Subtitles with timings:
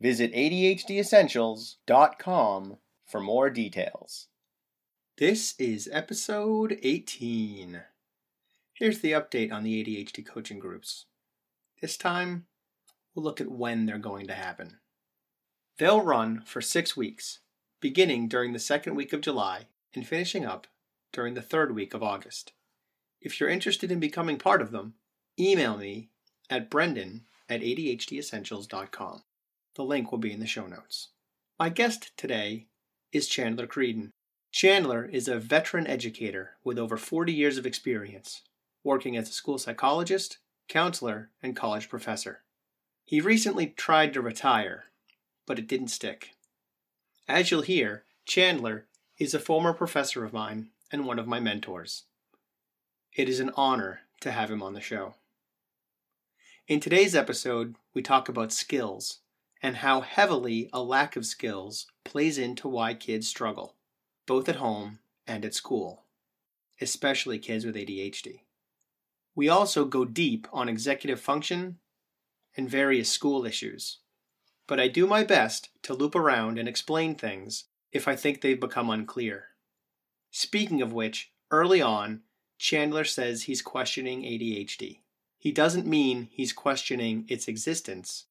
[0.00, 4.26] Visit ADHDessentials.com for more details.
[5.16, 7.80] This is episode 18.
[8.74, 11.06] Here's the update on the ADHD coaching groups.
[11.80, 12.44] This time,
[13.14, 14.76] we'll look at when they're going to happen.
[15.78, 17.38] They'll run for six weeks,
[17.80, 20.66] beginning during the second week of July and finishing up
[21.10, 22.52] during the third week of August.
[23.22, 24.96] If you're interested in becoming part of them,
[25.40, 26.10] email me
[26.50, 29.22] at brendan at ADHDessentials.com.
[29.76, 31.08] The link will be in the show notes.
[31.58, 32.66] My guest today
[33.12, 34.10] is Chandler Creedon.
[34.50, 38.40] Chandler is a veteran educator with over 40 years of experience,
[38.82, 42.42] working as a school psychologist, counselor, and college professor.
[43.04, 44.86] He recently tried to retire,
[45.46, 46.30] but it didn't stick.
[47.28, 48.86] As you'll hear, Chandler
[49.18, 52.04] is a former professor of mine and one of my mentors.
[53.14, 55.16] It is an honor to have him on the show.
[56.66, 59.18] In today's episode, we talk about skills
[59.62, 63.74] and how heavily a lack of skills plays into why kids struggle,
[64.26, 66.04] both at home and at school,
[66.80, 68.40] especially kids with ADHD.
[69.34, 71.78] We also go deep on executive function
[72.56, 73.98] and various school issues,
[74.66, 78.58] but I do my best to loop around and explain things if I think they've
[78.58, 79.48] become unclear.
[80.30, 82.22] Speaking of which, early on,
[82.58, 85.00] Chandler says he's questioning ADHD.
[85.38, 88.26] He doesn't mean he's questioning its existence,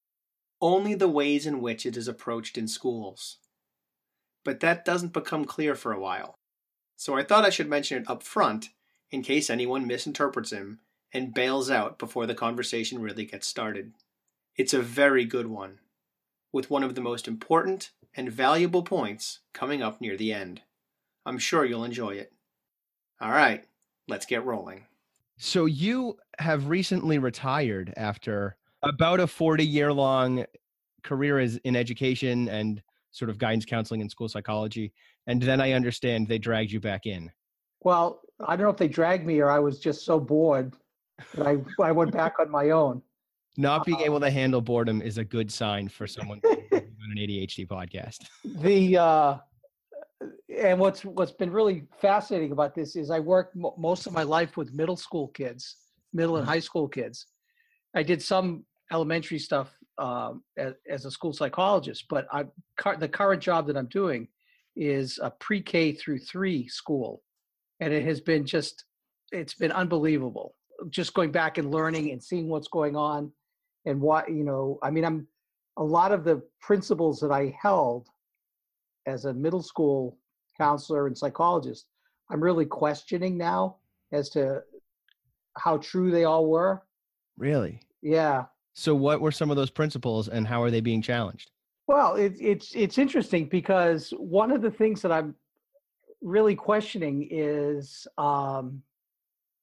[0.61, 3.38] only the ways in which it is approached in schools.
[4.44, 6.35] But that doesn't become clear for a while.
[6.96, 8.69] So I thought I should mention it up front
[9.12, 10.80] in case anyone misinterprets him
[11.13, 13.94] and bails out before the conversation really gets started.
[14.56, 15.80] It's a very good one,
[16.52, 20.62] with one of the most important and valuable points coming up near the end.
[21.25, 22.31] I'm sure you'll enjoy it.
[23.19, 23.66] All right,
[24.07, 24.85] let's get rolling.
[25.38, 30.46] So you have recently retired after about a 40 year long
[31.03, 32.81] career is in education and
[33.12, 34.94] sort of guidance counseling and school psychology.
[35.28, 37.31] And then I understand they dragged you back in.
[37.81, 40.75] Well, I don't know if they dragged me or I was just so bored
[41.35, 43.01] that I, I went back on my own.
[43.57, 47.68] Not being able to handle boredom is a good sign for someone on an ADHD
[47.68, 48.25] podcast.
[48.62, 49.38] The uh,
[50.57, 54.24] and what's what's been really fascinating about this is I worked mo- most of my
[54.24, 55.75] life with middle school kids,
[56.13, 56.51] middle and Mm-hmm.
[56.53, 57.28] high school kids.
[57.94, 62.46] I did some elementary stuff um, as, as a school psychologist, but I
[63.00, 64.28] the current job that I'm doing
[64.75, 67.24] is a pre-K through three school,
[67.79, 68.85] and it has been just
[69.31, 70.56] it's been unbelievable.
[70.90, 73.31] Just going back and learning and seeing what's going on,
[73.85, 74.79] and what you know.
[74.84, 75.28] I mean, I'm
[75.78, 78.07] a lot of the principles that I held
[79.06, 80.18] as a middle school
[80.57, 81.85] counselor and psychologist,
[82.29, 83.78] I'm really questioning now
[84.12, 84.62] as to
[85.57, 86.81] how true they all were.
[87.38, 87.81] Really?
[88.01, 88.45] Yeah.
[88.75, 91.50] So what were some of those principles and how are they being challenged?
[91.88, 95.36] Well, it, it's it's interesting because one of the things that I'm
[96.22, 98.81] really questioning is, um,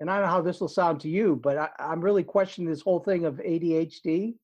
[0.00, 2.70] and I don't know how this will sound to you, but I, I'm really questioning
[2.70, 4.34] this whole thing of ADHD.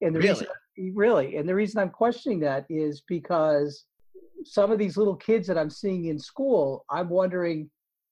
[0.00, 0.46] And the reason,
[0.94, 3.84] really, and the reason I'm questioning that is because
[4.44, 7.68] some of these little kids that I'm seeing in school, I'm wondering,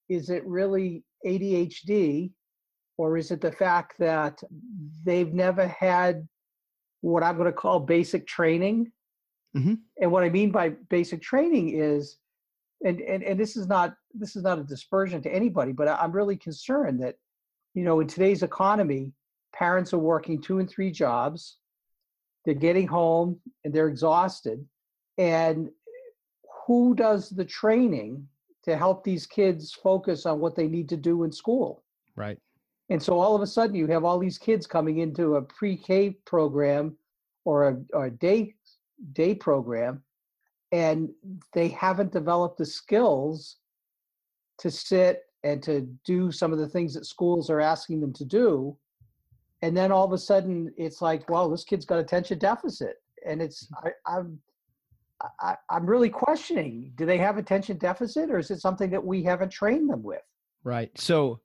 [0.09, 2.33] is it really ADHD,
[2.99, 4.43] or is it the fact that
[5.05, 6.27] they've never had
[7.01, 8.93] what I'm going to call basic training?
[9.57, 9.81] Mhm.
[10.01, 12.19] And what I mean by basic training is,
[12.85, 16.13] and, and and this is not this is not a dispersion to anybody, but I'm
[16.13, 17.17] really concerned that,
[17.75, 19.13] you know, in today's economy,
[19.55, 21.59] parents are working two and three jobs.
[22.45, 24.67] They're getting home and they're exhausted.
[25.19, 25.71] And
[26.67, 28.29] who does the training
[28.65, 31.83] to help these kids focus on what they need to do in school?
[32.15, 32.39] Right.
[32.89, 36.11] And so all of a sudden, you have all these kids coming into a pre-K
[36.25, 36.97] program
[37.45, 38.55] or a, or a day
[39.13, 40.03] day program,
[40.73, 41.11] and
[41.53, 43.57] they haven't developed the skills
[44.59, 48.25] to sit and to do some of the things that schools are asking them to
[48.25, 48.77] do.
[49.63, 52.97] And then all of a sudden, it's like, well, this kid's got attention deficit,
[53.27, 53.89] and it's mm-hmm.
[54.07, 54.39] I, I'm
[55.41, 59.23] I, I'm really questioning: do they have attention deficit, or is it something that we
[59.23, 60.23] haven't trained them with?
[60.63, 60.91] Right.
[60.99, 61.41] So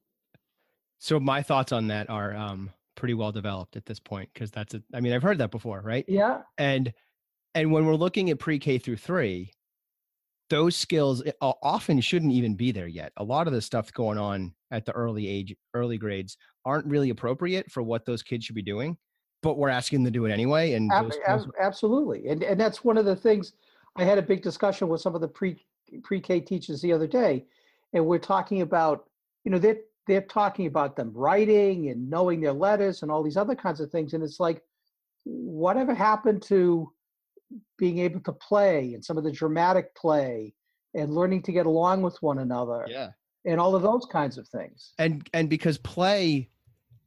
[1.02, 4.74] so my thoughts on that are um pretty well developed at this point because that's
[4.76, 6.42] a i mean i've heard that before right Yeah.
[6.58, 6.94] and
[7.56, 9.52] and when we're looking at pre-k through three
[10.50, 14.18] those skills eh, often shouldn't even be there yet a lot of the stuff going
[14.18, 18.56] on at the early age early grades aren't really appropriate for what those kids should
[18.56, 18.96] be doing
[19.42, 22.84] but we're asking them to do it anyway and Ab- ab- absolutely, and and that's
[22.84, 23.54] one of the things.
[23.96, 25.66] I had a big discussion with some of the pre
[26.04, 27.48] pre-K teachers the other day,
[27.94, 29.10] and we're talking about
[29.44, 33.38] you know they're they're talking about them writing and knowing their letters and all these
[33.38, 34.62] other kinds of things, and it's like
[35.24, 36.92] whatever happened to
[37.78, 40.54] being able to play and some of the dramatic play
[40.94, 43.10] and learning to get along with one another yeah
[43.46, 44.94] and all of those kinds of things.
[45.00, 46.50] and and because play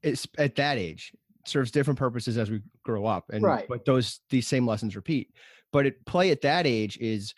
[0.02, 1.12] is at that age
[1.46, 3.66] serves different purposes as we grow up and Right.
[3.68, 5.30] but those these same lessons repeat
[5.72, 7.34] but it play at that age is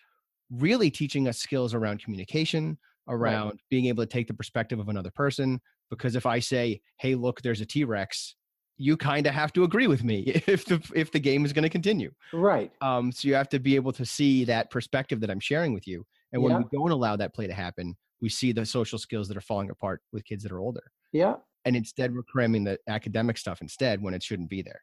[0.50, 2.76] really teaching us skills around communication
[3.08, 5.60] around being able to take the perspective of another person
[5.90, 8.34] because if i say hey look there's a t-rex
[8.78, 11.62] you kind of have to agree with me if the if the game is going
[11.62, 12.70] to continue Right.
[12.82, 15.86] um, so you have to be able to see that perspective that I'm sharing with
[15.86, 16.04] you.
[16.32, 16.58] And when Yeah.
[16.58, 19.70] we don't allow that play to happen, we see the social skills that are falling
[19.70, 20.82] apart with kids that are older.
[21.12, 21.36] Yeah.
[21.64, 24.82] And instead, we're cramming the academic stuff instead when it shouldn't be there.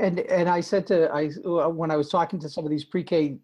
[0.00, 2.84] And and I said to I uh, when I was talking to some of these
[2.86, 3.38] pre-K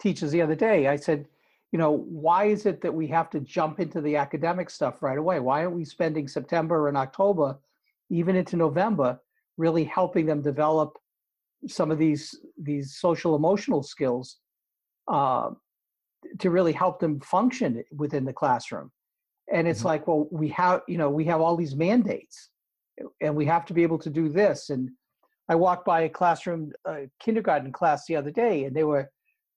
[0.00, 1.28] teachers the other day, I said,
[1.72, 5.18] you know, why is it that we have to jump into the academic stuff right
[5.18, 5.38] away?
[5.38, 7.58] Why aren't we spending September and October,
[8.10, 9.20] even into November,
[9.56, 10.98] really helping them develop
[11.68, 14.38] some of these these social emotional skills
[15.08, 15.50] uh,
[16.38, 18.90] to really help them function within the classroom?
[19.52, 19.84] And it's Mhm.
[19.86, 22.50] like, well, we have you know we have all these mandates,
[23.20, 24.90] and we have to be able to do this and
[25.50, 29.10] I walked by a classroom, uh, kindergarten class the other day, and they were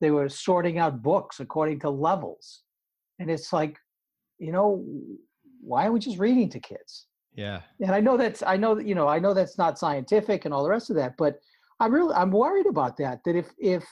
[0.03, 2.63] they were sorting out books according to levels,
[3.19, 3.77] and it's like,
[4.37, 4.83] you know,
[5.61, 7.07] why are we just reading to kids?
[7.35, 7.61] Yeah.
[7.79, 10.53] And I know that's I know that you know I know that's not scientific and
[10.53, 11.39] all the rest of that, but
[11.79, 13.21] I'm really I'm worried about that.
[13.23, 13.85] That if if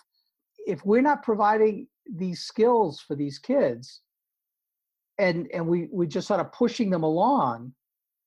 [0.68, 4.02] if we're not providing these skills for these kids,
[5.18, 7.74] and and we we just sort of pushing them along,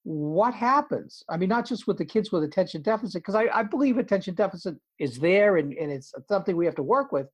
[0.04, 1.22] what happens?
[1.28, 4.34] I mean, not just with the kids with attention deficit, because I, I believe attention
[4.34, 7.26] deficit is there and, and it's something we have to work with.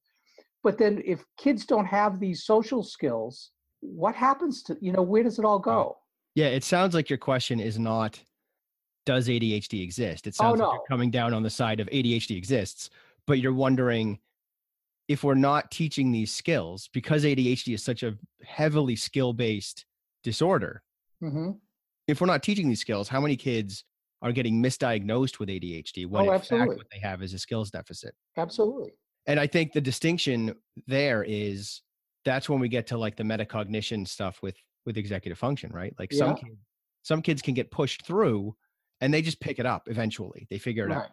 [0.62, 5.22] But then if kids don't have these social skills, what happens to, you know, where
[5.22, 5.96] does it all go?
[6.34, 6.48] Yeah.
[6.48, 8.22] It sounds like your question is not,
[9.06, 10.26] does ADHD exist?
[10.26, 12.90] It Oh, sounds like you're coming down on the side of ADHD exists,
[13.26, 14.18] but you're wondering
[15.08, 19.86] if we're not teaching these skills because ADHD is such a heavily skill based
[20.22, 20.82] disorder.
[21.20, 21.52] hmm
[22.06, 23.84] if we're not teaching these skills, how many kids
[24.20, 26.68] are getting misdiagnosed with ADHD when Oh, in absolutely.
[26.68, 28.14] fact what they have is a skills deficit?
[28.36, 28.92] Absolutely.
[29.30, 30.56] And I think the distinction
[30.88, 31.82] there is
[32.24, 34.56] that's when we get to like the metacognition stuff with
[34.86, 35.94] with executive function, right?
[36.00, 36.34] Like some Yeah.
[36.34, 36.58] kids,
[37.02, 38.56] some kids can get pushed through
[39.00, 40.48] and they just pick it up eventually.
[40.50, 41.08] They figure it Right.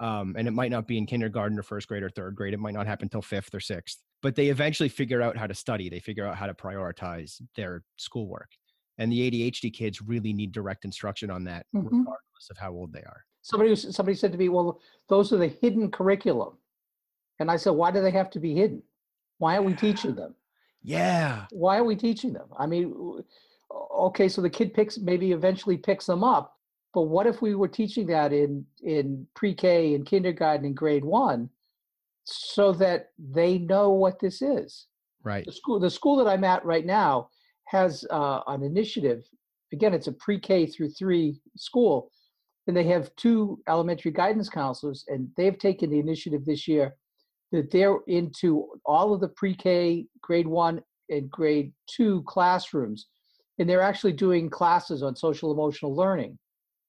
[0.00, 0.06] out.
[0.08, 2.54] Um, and it might not be in kindergarten or first grade or third grade.
[2.54, 5.52] It might not happen until fifth or sixth, but they eventually figure out how to
[5.54, 5.90] study.
[5.90, 8.52] They figure out how to prioritize their schoolwork.
[8.96, 11.84] And the ADHD kids really need direct instruction on that, Mhm.
[11.84, 13.26] regardless of how old they are.
[13.42, 16.56] Somebody somebody said to me, "Well, those are the hidden curriculum,"
[17.40, 18.82] and I said, "Why do they have to be hidden?
[19.38, 20.34] Why aren't we teaching them?
[20.82, 21.46] Yeah.
[21.50, 22.48] Why are we teaching them?
[22.58, 23.22] I mean,
[23.92, 26.56] okay, so the kid picks maybe eventually picks them up,
[26.94, 31.50] but what if we were teaching that in in pre-K and kindergarten and grade one,
[32.24, 34.86] so that they know what this is?
[35.22, 35.44] Right.
[35.44, 37.28] the school the school that i'm at right now
[37.66, 39.22] has uh, an initiative
[39.70, 42.10] again it's a pre-k through three school
[42.66, 46.96] and they have two elementary guidance counselors and they've taken the initiative this year
[47.52, 53.08] that they're into all of the pre-k grade one and grade two classrooms.
[53.58, 56.38] And they're actually doing classes on social emotional learning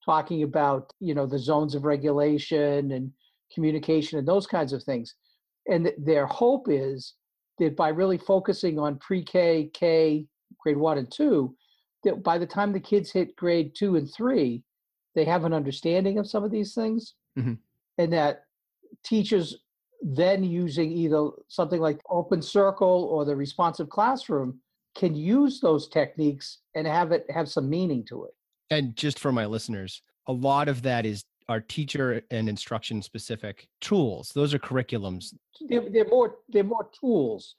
[0.04, 3.12] talking about you know the zones of regulation and
[3.54, 5.16] communication and those kinds of things.
[5.68, 7.14] And their hope is
[7.60, 10.26] that by really focusing on pre-K, K,
[10.60, 11.56] grade one and two,
[12.04, 14.64] that by the time the kids hit grade two and three,
[15.14, 17.60] they have an understanding of some of these things, Mhm.
[17.98, 18.46] and that
[19.04, 19.61] teachers
[20.02, 24.60] then using either something like open circle or the responsive classroom
[24.96, 28.32] can use those techniques and have it have some meaning to it.
[28.70, 33.68] And just for my listeners, a lot of that is our teacher and instruction specific
[33.82, 34.32] tools.
[34.34, 35.34] Those are curriculums.
[35.68, 37.56] They're, they're more they're more tools,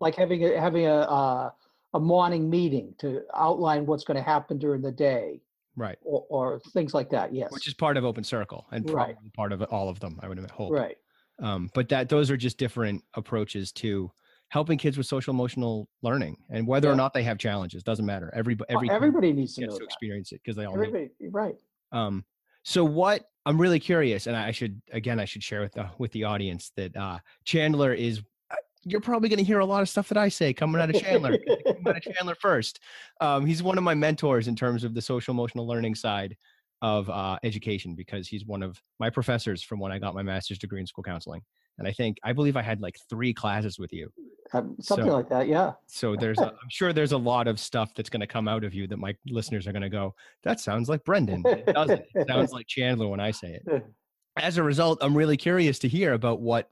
[0.00, 1.50] like having a having a uh,
[1.94, 5.40] a morning meeting to outline what's going to happen during the day.
[5.76, 5.98] Right.
[6.04, 7.34] or, or things like that.
[7.34, 7.50] Yes.
[7.50, 9.16] Which is part of Open Circle and Right.
[9.34, 10.70] part of all of them, I would hope.
[10.70, 10.96] right.
[11.42, 14.10] Um, but that those are just different approaches to
[14.48, 18.30] helping kids with social emotional learning and whether or not they have challenges doesn't matter.
[18.34, 20.74] Every Well, every kid everybody needs to know to experience it because they all.
[20.74, 21.56] Everybody, right.
[21.92, 22.24] Um,
[22.62, 26.12] So what I'm really curious, and I should again I should share with the with
[26.12, 28.22] the audience that uh, Chandler is.
[28.50, 30.94] Uh, you're probably going to hear a lot of stuff that I say coming out
[30.94, 31.38] of Chandler.
[31.86, 32.80] out of Chandler first.
[33.20, 36.36] Um, he's one of my mentors in terms of the social emotional learning side
[36.82, 40.58] of uh, education because he's one of my professors from when I got my master's
[40.58, 41.42] degree in school counseling.
[41.78, 44.12] And I think I believe I had like three classes with you.
[44.52, 45.72] Um, something so, like that, yeah.
[45.86, 48.74] So there's, I'm sure there's a lot of stuff that's going to come out of
[48.74, 50.14] you that my listeners are going to go,
[50.44, 52.04] "That sounds like Brendan." It doesn't.
[52.14, 53.84] it sounds like Chandler when I say it.
[54.36, 56.70] As a result, I'm really curious to hear about what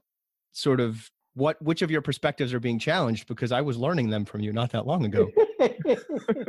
[0.53, 4.25] sort of what which of your perspectives are being challenged because I was learning them
[4.25, 5.29] from you not that long ago.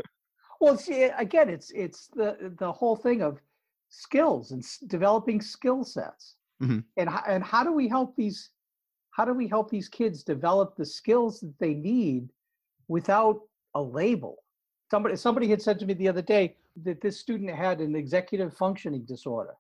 [0.64, 3.40] well, see, again, it's it's the the whole thing of
[3.90, 6.37] skills and developing skill sets.
[6.62, 6.80] Mm-hmm.
[6.97, 8.50] And and how do we help these
[9.11, 12.30] how do we help these kids develop the skills that they need
[12.88, 13.42] without
[13.75, 14.37] a label?
[14.90, 18.56] Somebody somebody had said to me the other day that this student had an executive
[18.56, 19.54] functioning disorder.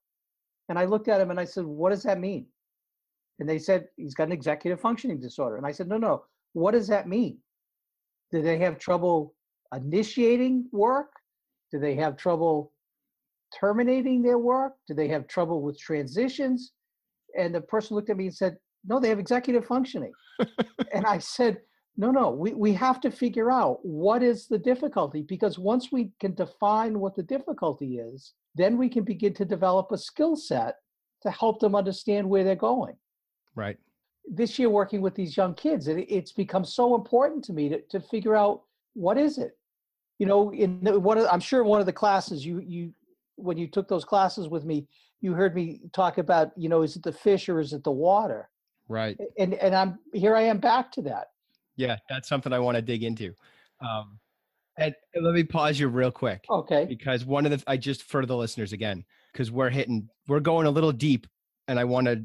[0.70, 2.46] And I looked at him and I said, "What does that mean?"
[3.38, 5.56] And they said he's got an executive functioning disorder.
[5.56, 6.24] And I said, "No, no.
[6.54, 7.38] What does that mean?
[8.30, 9.34] Do they have trouble
[9.76, 11.10] initiating work?
[11.72, 12.72] Do they have trouble
[13.58, 14.74] terminating their work?
[14.88, 16.72] Do they have trouble with transitions?
[17.38, 20.12] And the person looked at me and said, No, they have executive functioning.
[20.92, 21.58] and I said,
[21.96, 26.10] No, no, we, we have to figure out what is the difficulty because once we
[26.20, 30.76] can define what the difficulty is, then we can begin to develop a skill set
[31.22, 32.96] to help them understand where they're going.
[33.54, 33.78] Right.
[34.26, 37.80] This year, working with these young kids, it, it's become so important to me to,
[37.90, 38.62] to figure out
[38.94, 39.56] what is it.
[40.18, 42.92] You know, in one of, I'm sure one of the classes you you
[43.36, 44.86] when you took those classes with me,
[45.20, 47.90] you heard me talk about, you know, is it the fish or is it the
[47.90, 48.48] water?
[48.88, 49.18] Right.
[49.38, 51.28] And and I'm here I am back to that.
[51.76, 53.34] Yeah, that's something I want to dig into.
[53.80, 54.18] Um,
[54.78, 56.44] and let me pause you real quick.
[56.50, 56.84] Okay.
[56.84, 60.66] Because one of the I just for the listeners again, because we're hitting we're going
[60.66, 61.26] a little deep
[61.68, 62.24] and I want to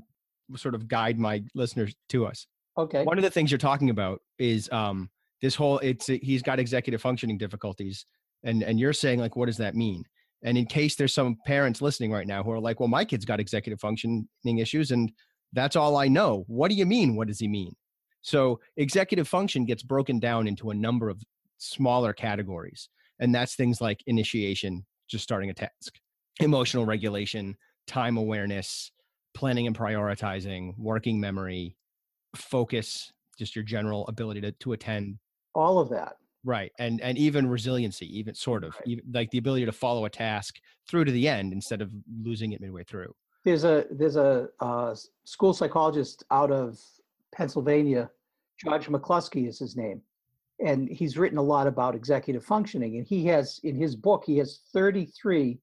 [0.55, 2.48] sort of guide my listeners to us.
[2.77, 3.03] Okay.
[3.03, 5.10] One of the things you're talking about is um
[5.41, 8.05] this whole it's he's got executive functioning difficulties
[8.43, 10.03] and and you're saying like what does that mean?
[10.43, 13.25] And in case there's some parents listening right now who are like, well, my kid's
[13.25, 15.12] got executive functioning issues and
[15.53, 16.46] that's all I know.
[16.48, 17.15] What do you mean?
[17.15, 17.75] What does he mean?
[18.22, 21.22] So executive function gets broken down into a number of
[21.58, 22.89] smaller categories.
[23.19, 25.96] And that's things like initiation, just starting a task,
[26.39, 27.55] emotional regulation,
[27.88, 28.91] time awareness,
[29.34, 31.75] planning and prioritizing, working memory,
[32.36, 35.17] focus, just your general ability to, to attend.
[35.55, 38.87] All of that right and and even resiliency even sort of right.
[38.87, 40.55] even, like the ability to follow a task
[40.87, 41.91] through to the end instead of
[42.23, 43.13] losing it midway through
[43.43, 46.79] there's a there's a uh, school psychologist out of
[47.35, 48.09] pennsylvania
[48.59, 50.01] george mccloskey is his name
[50.65, 54.37] and he's written a lot about executive functioning and he has in his book he
[54.37, 55.59] has 33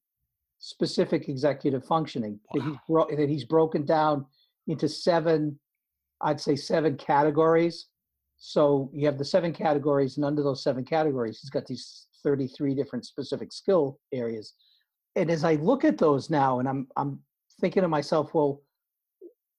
[0.58, 2.60] specific executive functioning wow.
[2.60, 4.26] that he's bro- that he's broken down
[4.68, 5.58] into seven
[6.22, 7.86] i'd say seven categories
[8.38, 12.74] so you have the seven categories, and under those seven categories, he's got these 33
[12.74, 14.54] different specific skill areas.
[15.14, 17.20] And as I look at those now, and I'm I'm
[17.60, 18.62] thinking to myself, well,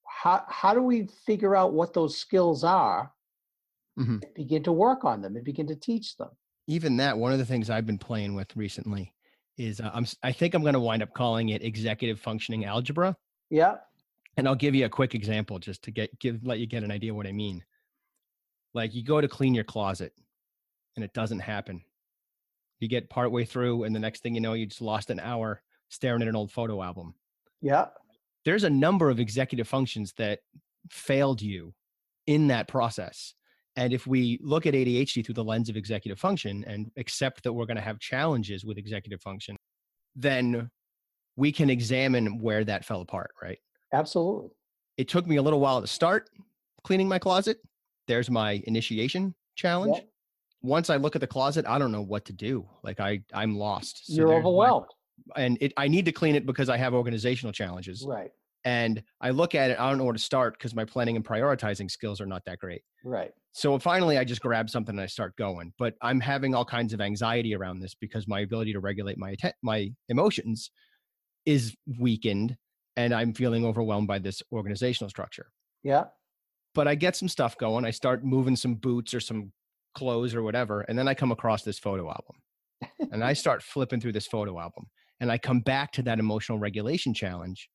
[0.06, 3.12] how how do we figure out what those skills are?
[4.00, 4.18] Mm-hmm.
[4.36, 6.30] Begin to work on them and begin to teach them.
[6.68, 9.14] Even that, one of the things I've been playing with recently
[9.58, 13.16] is uh, I'm I think I'm going to wind up calling it executive functioning algebra.
[13.50, 13.76] Yeah.
[14.36, 16.92] And I'll give you a quick example just to get give let you get an
[16.92, 17.64] idea what I mean.
[18.78, 20.14] Like you go to clean your closet
[20.96, 21.82] and it doesn't happen.
[22.80, 25.64] You get partway through, and the next thing you know, you just lost an hour
[25.90, 27.16] staring at an old photo album.
[27.60, 27.88] Yeah.
[28.46, 30.42] There's a number of executive functions that
[30.92, 31.74] failed you
[32.28, 33.34] in that process.
[33.78, 37.54] And if we look at ADHD through the lens of executive function and accept that
[37.54, 39.58] we're going to have challenges with executive function,
[40.16, 40.70] then
[41.36, 43.58] we can examine where that fell apart, right?
[43.92, 44.52] Absolutely.
[44.98, 46.30] It took me a little while to start
[46.84, 47.58] cleaning my closet
[48.08, 49.96] there's my initiation challenge.
[49.96, 50.08] Yep.
[50.64, 52.68] Once I look at the closet, I don't know what to do.
[52.84, 54.08] Like I, I'm lost.
[54.08, 54.88] So You're overwhelmed.
[55.36, 58.04] My, and it, I need to clean it because I have organizational challenges.
[58.08, 58.32] Right.
[58.66, 61.24] And I look at it, I don't know where to start because my planning and
[61.24, 62.82] prioritizing skills are not that great.
[63.04, 63.32] Right.
[63.54, 65.74] So finally, I just grab something and I start going.
[65.78, 69.36] But I'm having all kinds of anxiety around this because my ability to regulate my
[69.64, 70.70] my emotions
[71.46, 72.58] is weakened,
[72.98, 75.48] and I'm feeling overwhelmed by this organizational structure.
[75.84, 76.06] Yeah
[76.78, 77.86] but I get some stuff going.
[77.86, 79.52] I start moving some boots or some
[79.96, 80.82] clothes or whatever.
[80.82, 82.36] And then I come across this photo album
[83.12, 84.86] and I start flipping through this photo album
[85.20, 87.68] and I come back to that emotional regulation challenge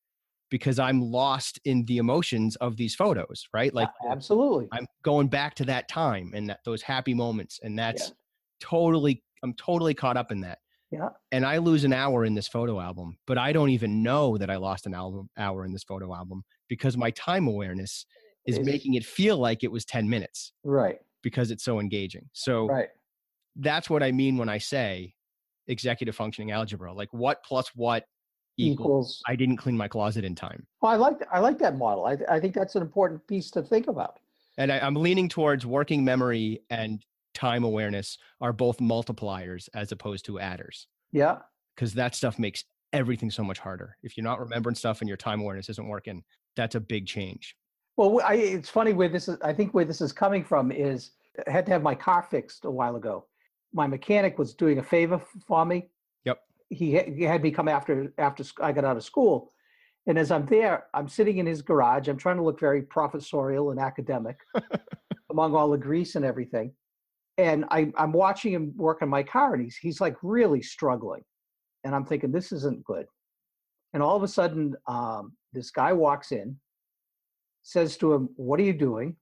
[0.49, 3.73] because I'm lost in the emotions of these photos, right?
[3.73, 4.69] Like absolutely.
[4.71, 8.13] I'm going back to that time and that, those happy moments and that's yeah.
[8.61, 10.59] totally I'm totally caught up in that.
[10.91, 11.09] Yeah.
[11.33, 14.49] And I lose an hour in this photo album, but I don't even know that
[14.49, 18.05] I lost an album, hour in this photo album because my time awareness
[18.45, 20.99] is making it feel like it was 10 minutes Right.
[21.21, 22.29] because it's so engaging.
[22.33, 22.89] So Right.
[23.55, 25.15] that's what I mean when I say
[25.67, 26.93] executive functioning algebra.
[26.93, 28.05] Like what plus what
[28.57, 28.73] equals
[29.17, 29.21] Equals.
[29.27, 30.67] I didn't clean my closet in time.
[30.81, 32.05] Well, I like I like that model.
[32.05, 34.19] I I think that's an important piece to think about.
[34.57, 40.25] And I, I'm leaning towards working memory and time awareness are both multipliers as opposed
[40.25, 41.39] to adders Yeah.
[41.75, 43.97] because that stuff makes everything so much harder.
[44.03, 46.23] If you're not remembering stuff and your time awareness isn't working,
[46.55, 47.55] that's a big change.
[47.95, 49.37] Well, I, it's funny where this is.
[49.43, 51.11] I think where this is coming from is
[51.47, 53.25] I had to have my car fixed a while ago.
[53.73, 55.89] My mechanic was doing a favor for me.
[56.25, 56.39] Yep.
[56.69, 59.53] He, he had me come after after I got out of school,
[60.07, 62.07] and as I'm there, I'm sitting in his garage.
[62.07, 64.37] I'm trying to look very professorial and academic
[65.29, 66.73] among all the grease and everything.
[67.37, 71.23] And I, I'm watching him work on my car, and he's he's like really struggling,
[71.83, 73.05] and I'm thinking this isn't good.
[73.93, 76.57] And all of a sudden, um, this guy walks in,
[77.63, 79.15] says to him, What are you doing?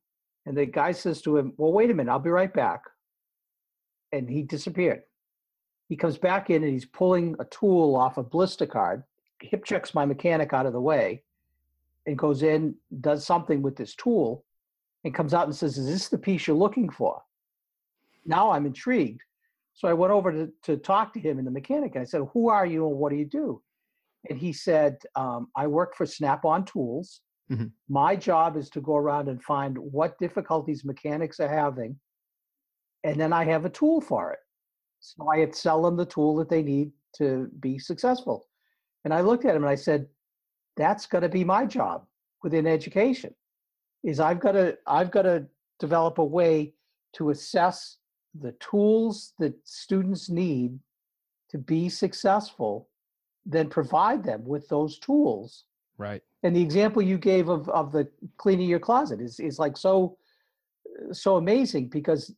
[0.46, 2.82] And the guy says to him, Well, wait a minute, I'll be right back.
[4.12, 5.04] And he disappeared.
[5.88, 9.04] He comes back in and he's pulling a tool off a blister card,
[9.42, 11.24] hip checks my mechanic out of the way,
[12.06, 14.44] and goes in, does something with this tool,
[15.04, 17.22] and comes out and says, Is this the piece you're looking for?
[18.26, 19.22] Now I'm intrigued.
[19.74, 22.28] So I went over to, to talk to him and the mechanic, and I said,
[22.34, 23.62] Who are you and what do you do?
[24.30, 27.22] And he said, um, I work for Snap on Tools
[27.52, 27.66] Mm-hmm.
[27.90, 32.00] my job is to go around and find what difficulties mechanics are having
[33.04, 34.40] and then i have a tool for it.
[35.02, 38.48] So i sell them the tool that they need to be successful.
[39.04, 40.08] And i looked at him and i said
[40.78, 42.06] that's going to be my job
[42.44, 43.34] within education
[44.04, 45.46] is i've got to i've got to
[45.80, 46.74] develop a way
[47.14, 47.98] to assess
[48.40, 50.80] the tools that students need
[51.50, 52.88] to be successful
[53.46, 55.66] then provide them with those tools
[56.02, 56.22] Right.
[56.44, 60.18] and the example you gave of of the cleaning your closet is is like so
[61.12, 62.34] so amazing because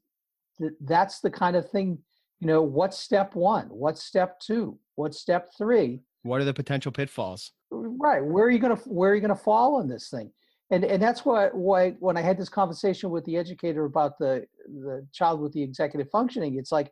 [0.60, 1.97] th- that's the kind of thing
[2.43, 3.67] you know what's step one?
[3.67, 4.78] What's step two?
[4.95, 6.02] What's step three?
[6.23, 7.54] What are the potential pitfalls?
[7.71, 8.23] right.
[8.23, 10.30] Where are you gonna where are you gonna fall on this thing?
[10.69, 14.45] And and that's why why when i had this conversation with the educator about the
[14.86, 16.91] the child with the executive functioning it's like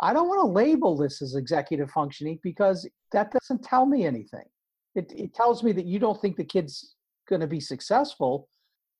[0.00, 4.44] i don't want to label this as executive functioning because that doesn't tell me anything
[4.94, 6.94] it, it tells me that you don't think the kid's
[7.28, 8.48] going to be successful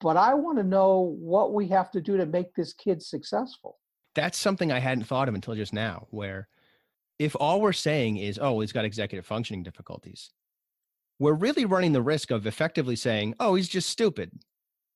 [0.01, 3.79] but i want to know what we have to do to make this kid successful.
[4.13, 6.47] That's something I hadn't thought of until just now, where
[7.19, 10.31] if all we're saying is, oh, he's got executive functioning difficulties,
[11.19, 14.31] we're really running the risk of effectively saying, oh, he's just stupid.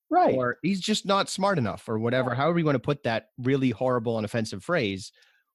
[0.09, 0.35] right.
[0.35, 3.69] or he's just not smart enough or whatever however you want to put that really
[3.69, 5.11] horrible and offensive phrase.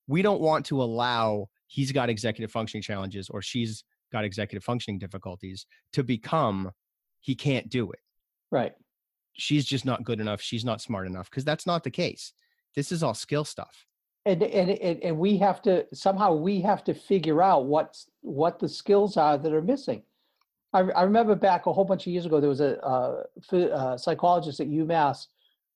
[0.06, 4.96] We don't want to allow he's got executive functioning challenges or she's got executive functioning
[4.96, 6.70] difficulties to become
[7.20, 7.98] he can't do it.
[8.52, 8.72] Right.
[9.32, 12.32] She's just not good enough she's not smart enough because that's not the case.
[12.76, 13.84] This is all skill stuff.
[14.24, 18.58] And, and and and we have to somehow we have to figure out what's what
[18.58, 20.02] the skills are that are missing.
[20.72, 23.70] I, I remember back a whole bunch of years ago there was a, uh phy-
[23.80, 25.26] uh psychologist at UMass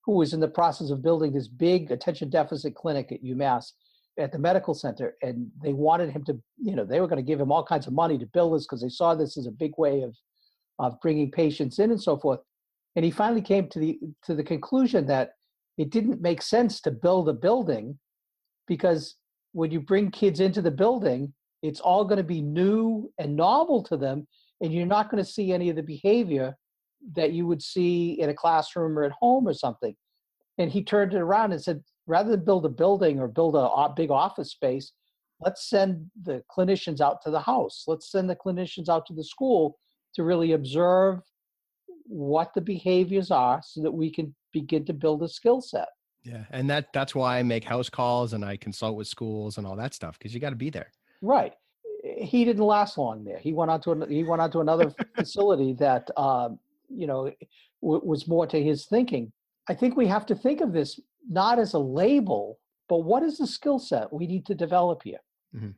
[0.05, 3.72] who was in the process of building this big attention deficit clinic at UMass
[4.18, 7.31] at the medical center, and they wanted him to you know they were going to
[7.31, 9.50] give him all kinds of money to build this because they saw this as a
[9.50, 10.16] big way of
[10.78, 12.40] of bringing patients in and so forth.
[12.96, 15.33] And he finally came to the to the conclusion that
[15.76, 17.98] it didn't make sense to build a building
[18.66, 19.16] because
[19.52, 23.83] when you bring kids into the building, it's all going to be new and novel
[23.85, 24.26] to them,
[24.61, 26.57] and you're not going to see any of the behavior
[27.14, 29.94] that you would see in a classroom or at home or something.
[30.59, 33.88] And he turned it around and said, rather than build a building or build a
[33.94, 34.92] big office space,
[35.40, 37.85] let's send the clinicians out to the house.
[37.87, 39.79] Let's send the clinicians out to the school
[40.14, 41.21] to really observe
[42.05, 45.88] what the behaviors are so that we can begin to build a skill set.
[46.25, 49.66] yeah and that that's why i make house calls and i consult with schools and
[49.66, 50.90] all that stuff because you got to be there
[51.21, 51.53] Right.
[52.33, 53.38] He didn't last long there.
[53.38, 57.23] He went on to an, he went on to another facility that um, you know
[57.83, 59.33] w- was more to his thinking.
[59.68, 63.38] I think we have to think of this not as a label, but what is
[63.38, 65.21] the skill set we need to develop here?
[65.55, 65.75] Mhm.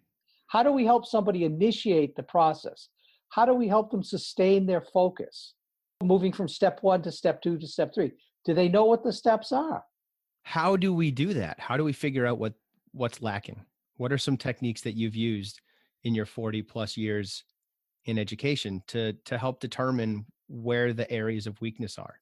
[0.46, 2.88] How do we help somebody initiate the process?
[3.28, 5.54] How do we help them sustain their focus,
[6.02, 8.12] moving from step one to step two to step three?
[8.44, 9.84] Do they know what the steps are?
[10.42, 12.54] how do we do that how do we figure out what
[12.92, 13.62] what's lacking
[13.98, 15.60] what are some techniques that you've used
[16.04, 17.44] in your 40 plus years
[18.06, 22.19] in education to to help determine where the areas of weakness are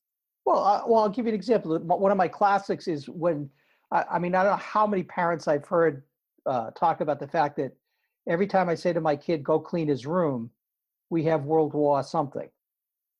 [0.48, 1.78] Well, uh, well, I'll give you an example.
[1.78, 3.50] One of my classics is when,
[3.92, 6.04] I, I mean, I don't know how many parents I've heard
[6.46, 7.76] uh, talk about the fact that
[8.26, 10.48] every time I say to my kid, go clean his room,
[11.10, 12.48] we have World War something.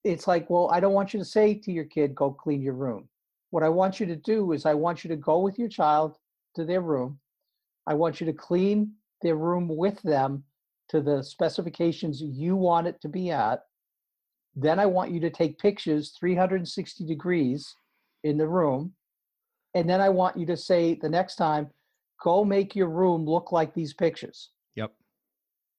[0.05, 2.73] It's like, well, I don't want you to say to your kid, go clean your
[2.73, 3.11] room.
[3.51, 6.17] What I want you to do is I want you to go with your child
[6.57, 7.19] to their room.
[7.87, 10.45] I want you to clean their room with them
[10.89, 13.65] to the specifications you want it to be at.
[14.61, 17.77] Then I want you to take pictures 360 degrees
[18.25, 18.93] in the room.
[19.75, 21.69] And then I want you to say the next time,
[22.21, 24.51] go make your room look like these pictures.
[24.75, 24.93] Yep.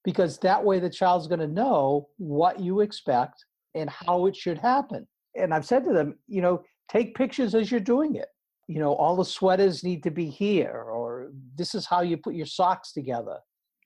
[0.06, 3.44] Because that way the child's going to know what you expect
[3.76, 5.06] and how it should happen.
[5.36, 8.30] And I've said to them, you know, take pictures as you're doing it.
[8.68, 12.36] You know, all the sweaters need to be here, or this is how you put
[12.36, 13.38] your socks together.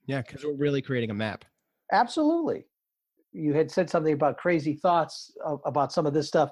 [0.05, 1.45] Yeah, because we're really creating a map.
[1.91, 2.65] Absolutely.
[3.33, 6.51] You had said something about crazy thoughts about some of this stuff.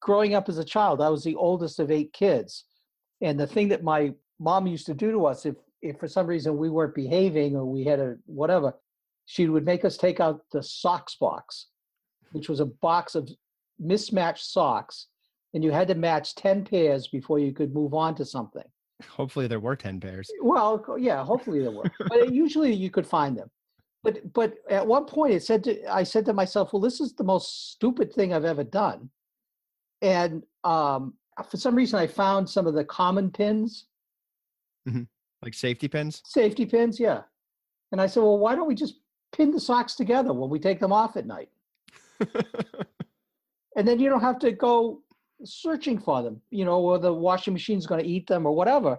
[0.00, 2.64] Growing up as a child, I was the oldest of eight kids.
[3.20, 6.26] And the thing that my mom used to do to us, if, if for some
[6.26, 8.74] reason we weren't behaving or we had a whatever,
[9.26, 11.66] she would make us take out the socks box,
[12.32, 13.28] which was a box of
[13.78, 15.08] mismatched socks.
[15.52, 18.64] And you had to match 10 pairs before you could move on to something.
[19.08, 20.30] Hopefully there were 10 pairs.
[20.42, 21.90] Well, yeah, hopefully there were.
[22.08, 23.50] but usually you could find them.
[24.02, 27.14] But but at one point it said to, I said to myself, well, this is
[27.14, 29.10] the most stupid thing I've ever done.
[30.00, 31.14] And um,
[31.50, 33.86] for some reason I found some of the common pins.
[34.88, 35.02] Mm-hmm.
[35.42, 36.22] Like safety pins?
[36.24, 37.22] Safety pins, yeah.
[37.92, 39.00] And I said, well, why don't we just
[39.32, 41.48] pin the socks together when we take them off at night?
[43.76, 45.02] and then you don't have to go
[45.44, 48.98] searching for them, you know, or the washing machine's going to eat them or whatever.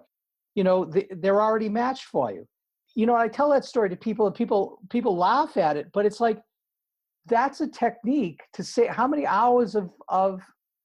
[0.55, 2.47] You know, they're already matched for you.
[2.95, 6.05] You know, I tell that story to people and people people laugh at it, but
[6.05, 6.41] it's like
[7.25, 10.41] that's a technique to say how many hours of of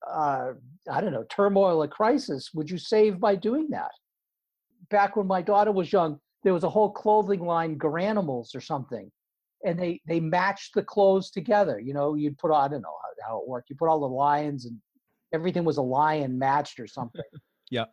[0.08, 0.52] uh,
[0.90, 3.90] I don't know turmoil or crisis would you save by doing that?
[4.90, 9.10] Back when my daughter was young, there was a whole clothing line, Garanimals or something,
[9.64, 11.80] and they they matched the clothes together.
[11.80, 13.70] You know, you'd put I don't know how, how it worked.
[13.70, 14.78] You put all the lions and
[15.32, 17.22] everything was a lion matched or something.
[17.70, 17.86] yeah.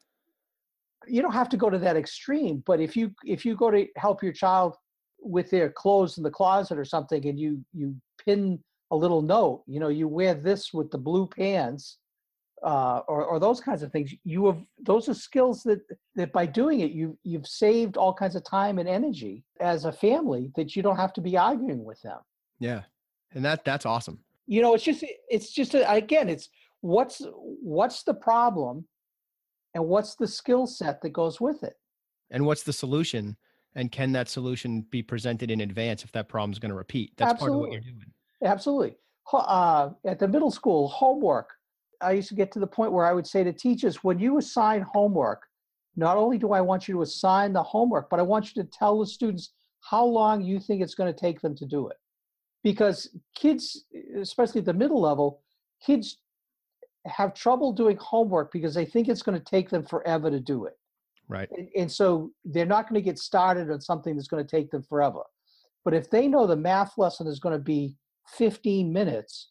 [1.07, 3.87] You don't have to go to that extreme, but if you if you go to
[3.97, 4.75] help your child
[5.19, 8.59] with their clothes in the closet or something and you you pin
[8.91, 11.97] a little note, you know, you wear this with the blue pants,
[12.63, 14.13] uh, or, or those kinds of things.
[14.23, 15.81] You have those are skills that
[16.15, 19.91] that by doing it, you you've saved all kinds of time and energy as a
[19.91, 22.19] family that you don't have to be arguing with them.
[22.59, 22.83] Yeah,
[23.33, 24.19] and that that's awesome.
[24.47, 26.49] You know, it's just it's just again, it's
[26.81, 28.85] what's what's the problem
[29.73, 31.75] and what's the skill set that goes with it?
[32.31, 33.37] And what's the solution?
[33.75, 37.13] And can that solution be presented in advance if that problem is going to repeat?
[37.17, 37.55] That's absolutely.
[37.55, 38.11] part of what you're doing.
[38.43, 38.95] Absolutely.
[39.31, 41.49] Uh, at the middle school homework
[42.01, 44.37] i used to get to the point where i would say to teachers when you
[44.37, 45.43] assign homework
[45.95, 48.69] not only do i want you to assign the homework but i want you to
[48.69, 51.97] tell the students how long you think it's going to take them to do it.
[52.63, 53.85] Because kids
[54.19, 55.41] especially at the middle level
[55.85, 56.17] kids
[57.05, 60.65] have trouble doing homework because they think it's going to take them forever to do
[60.65, 60.73] it.
[61.27, 61.49] Right.
[61.51, 64.71] And, and so they're not going to get started on something that's going to take
[64.71, 65.21] them forever.
[65.83, 67.97] But if they know the math lesson is going to be
[68.37, 69.49] 15 minutes,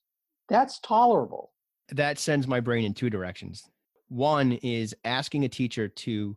[0.48, 1.52] that's tolerable.
[1.90, 3.64] That sends my brain in two directions.
[4.08, 6.36] One is asking a teacher to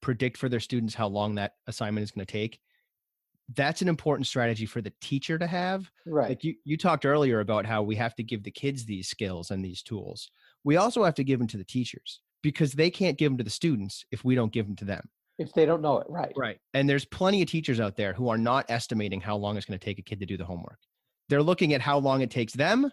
[0.00, 2.60] predict for their students how long that assignment is going to take.
[3.54, 5.90] That's an important strategy for the teacher to have.
[6.06, 6.30] Right.
[6.30, 9.50] Like you, you talked earlier about how we have to give the kids these skills
[9.50, 10.30] and these tools
[10.64, 13.44] we also have to give them to the teachers because they can't give them to
[13.44, 15.08] the students if we don't give them to them.
[15.38, 16.32] If they don't know it right.
[16.36, 19.66] Right and there's plenty of teachers out there who are not estimating how long it's
[19.66, 20.78] going to take a kid to do the homework.
[21.28, 22.90] They're looking at how long it takes them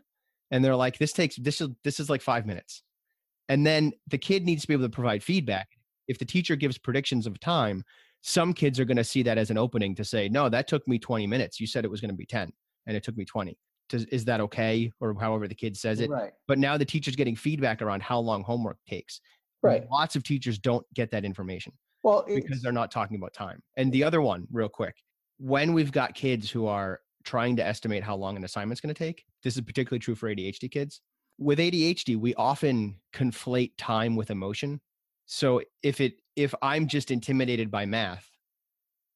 [0.51, 2.84] and they're like this takes this is this is like 5 minutes.
[3.49, 5.67] And then the kid needs to be able to provide feedback.
[6.08, 7.84] If the teacher gives predictions of time
[8.21, 10.88] some kids are going to see that as an opening to say no that took
[10.88, 11.60] me 20 minutes.
[11.60, 12.51] You said it was going to be 10
[12.86, 13.58] and it took me 20
[13.89, 16.10] to, is that okay or however the kid says it?
[16.10, 16.32] Right.
[16.47, 19.21] But now the teacher's getting feedback around how long homework takes
[19.62, 19.88] right.
[19.91, 21.73] lots of teachers don't get that information
[22.04, 23.62] well because they're not talking about time.
[23.76, 24.95] And the other one real quick
[25.39, 28.97] when we've got kids who are trying to estimate how long an assignment's going to
[28.97, 31.02] take this is particularly true for adhd kids
[31.38, 34.80] with adhd we often conflate time with emotion.
[35.26, 38.26] So if it if i'm just intimidated by math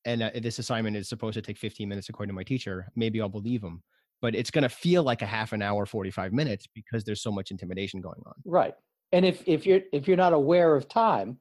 [0.04, 3.22] and uh, this assignment is supposed to take 15 minutes according to my teacher maybe
[3.22, 3.82] i'll believe them
[4.22, 7.32] but it's going to feel like a half an hour 45 minutes because there's so
[7.32, 8.34] much intimidation going on.
[8.46, 8.76] Right
[9.12, 11.38] and if if you're if you're not aware of time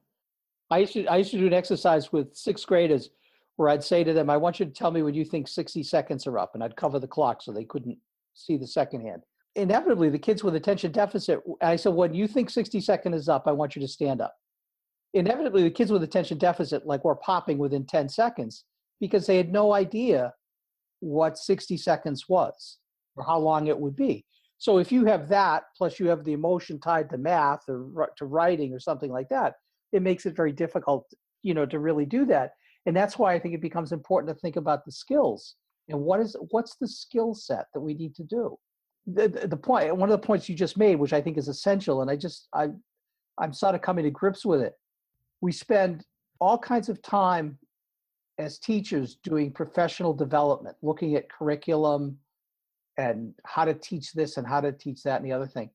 [0.69, 3.09] i used to i used to do an exercise with sixth graders
[3.55, 5.83] where i'd say to them i want you to tell me when you think 60
[5.83, 7.97] seconds are up and i'd cover the clock so they couldn't
[8.33, 9.23] see the second hand.
[9.55, 13.47] Inevitably the kids with attention deficit i said when you think 60 seconds is up
[13.47, 14.33] i want you to stand up.
[15.13, 18.63] Inevitably the kids with attention deficit like were popping within 10 seconds
[19.01, 20.33] because they had no idea
[21.01, 22.77] what 60 seconds was
[23.15, 24.25] or how long it would be.
[24.57, 28.25] So if you have that, plus you have the emotion tied to math or to
[28.25, 29.55] writing or something like that,
[29.91, 31.11] it makes it very difficult,
[31.41, 32.51] you know, to really do that.
[32.85, 35.55] And that's why I think it becomes important to think about the skills
[35.89, 38.57] and what is what's the skill set that we need to do.
[39.07, 41.47] The, the, the point, one of the points you just made, which I think is
[41.47, 42.69] essential, and I just I
[43.39, 44.73] I'm sort of coming to grips with it.
[45.41, 46.05] We spend
[46.39, 47.57] all kinds of time
[48.41, 52.17] as teachers doing professional development, looking at curriculum
[52.97, 55.69] and how to teach this and how to teach that and the other thing.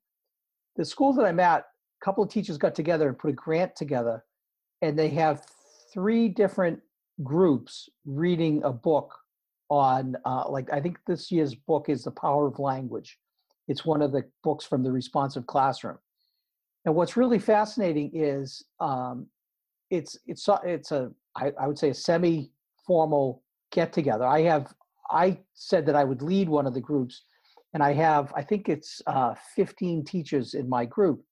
[0.76, 3.74] The school that I'm at, a couple of teachers got together and put a grant
[3.76, 4.24] together,
[4.82, 5.46] and they have
[5.92, 6.80] three different
[7.22, 9.14] groups reading a book
[9.70, 13.18] on, uh, like, I think this year's book is The Power of Language.
[13.68, 15.98] It's one of the books from the responsive classroom.
[16.84, 19.26] And what's really fascinating is um,
[19.90, 22.50] it's it's it's a I, I would say a semi
[22.86, 24.24] formal get together.
[24.24, 24.72] I have
[25.10, 27.24] I said that I would lead one of the groups,
[27.74, 31.22] and I have I think it's uh, 15 teachers in my group,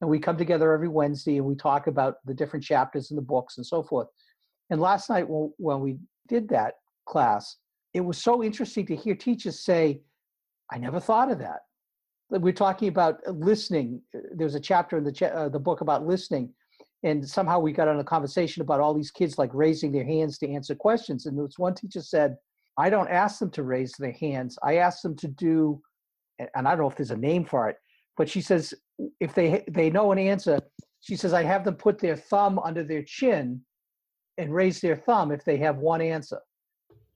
[0.00, 3.22] and we come together every Wednesday and we talk about the different chapters in the
[3.22, 4.08] books and so forth.
[4.70, 6.74] And last night when, when we did that
[7.06, 7.56] class,
[7.94, 10.02] it was so interesting to hear teachers say,
[10.70, 11.60] "I never thought of that."
[12.28, 14.02] We're talking about listening.
[14.34, 16.52] There's a chapter in the cha- uh, the book about listening,
[17.02, 20.38] and somehow we got on a conversation about all these kids like raising their hands
[20.38, 22.36] to answer questions and this one teacher said
[22.78, 25.80] i don't ask them to raise their hands i ask them to do
[26.38, 27.76] and i don't know if there's a name for it
[28.16, 28.74] but she says
[29.20, 30.58] if they they know an answer
[31.00, 33.60] she says i have them put their thumb under their chin
[34.38, 36.40] and raise their thumb if they have one answer.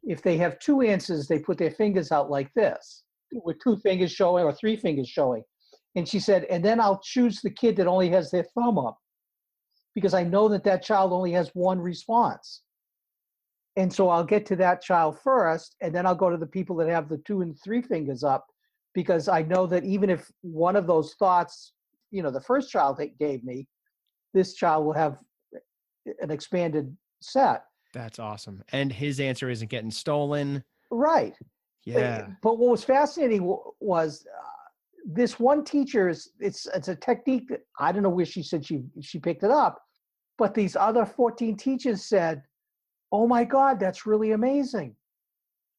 [0.03, 4.11] If they have two answers they put their fingers out like this with two fingers
[4.11, 5.43] showing or three fingers showing
[5.95, 8.99] and she said and then i'll choose the kid that only has their thumb up
[9.95, 12.63] because I know that that child only has one response.
[13.77, 16.77] And so I'll get to that child first, and then I'll go to the people
[16.77, 18.47] that have the two and three fingers up,
[18.95, 21.73] because I know that even if one of those thoughts,
[22.11, 23.69] you know, the first child that gave me,
[24.35, 25.19] this child will have
[26.21, 27.65] an expanded set.
[27.95, 28.63] That's awesome.
[28.73, 30.65] And his answer isn't getting stolen.
[30.91, 31.37] Right.
[31.85, 32.27] Yeah.
[32.43, 34.47] But what was fascinating was uh,
[35.07, 38.65] this one teacher is it's it's a technique that I don't know where she said
[38.65, 39.81] she she picked it up,
[40.39, 42.43] but these other 14 teachers said,
[43.13, 44.97] "Oh my God, that's really amazing.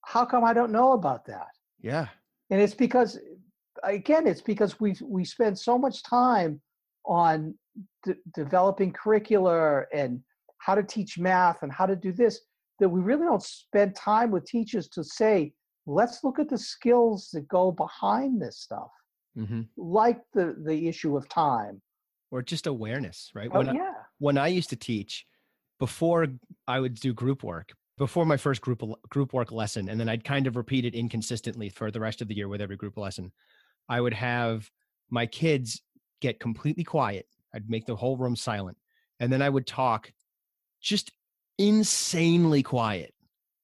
[0.05, 1.49] How come I don't know about that?"
[1.81, 2.07] Yeah.
[2.49, 3.19] And it's because
[3.83, 6.61] again, it's because we we spend so much time
[7.05, 7.55] on
[8.03, 10.21] de- developing curricular and
[10.59, 12.41] how to teach math and how to do this
[12.79, 15.53] that we really don't spend time with teachers to say,
[15.85, 18.91] let's look at the skills that go behind this stuff
[19.37, 19.61] mm-hmm.
[19.77, 21.81] like the the issue of time
[22.31, 23.81] or just awareness right oh, when yeah.
[23.81, 25.25] I, when i used to teach
[25.79, 26.27] before
[26.67, 30.23] i would do group work before my first group group work lesson and then i'd
[30.23, 33.31] kind of repeat it inconsistently for the rest of the year with every group lesson
[33.89, 34.69] i would have
[35.09, 35.81] my kids
[36.21, 38.77] get completely quiet i'd make the whole room silent
[39.19, 40.11] and then i would talk
[40.81, 41.11] just
[41.57, 43.13] insanely quiet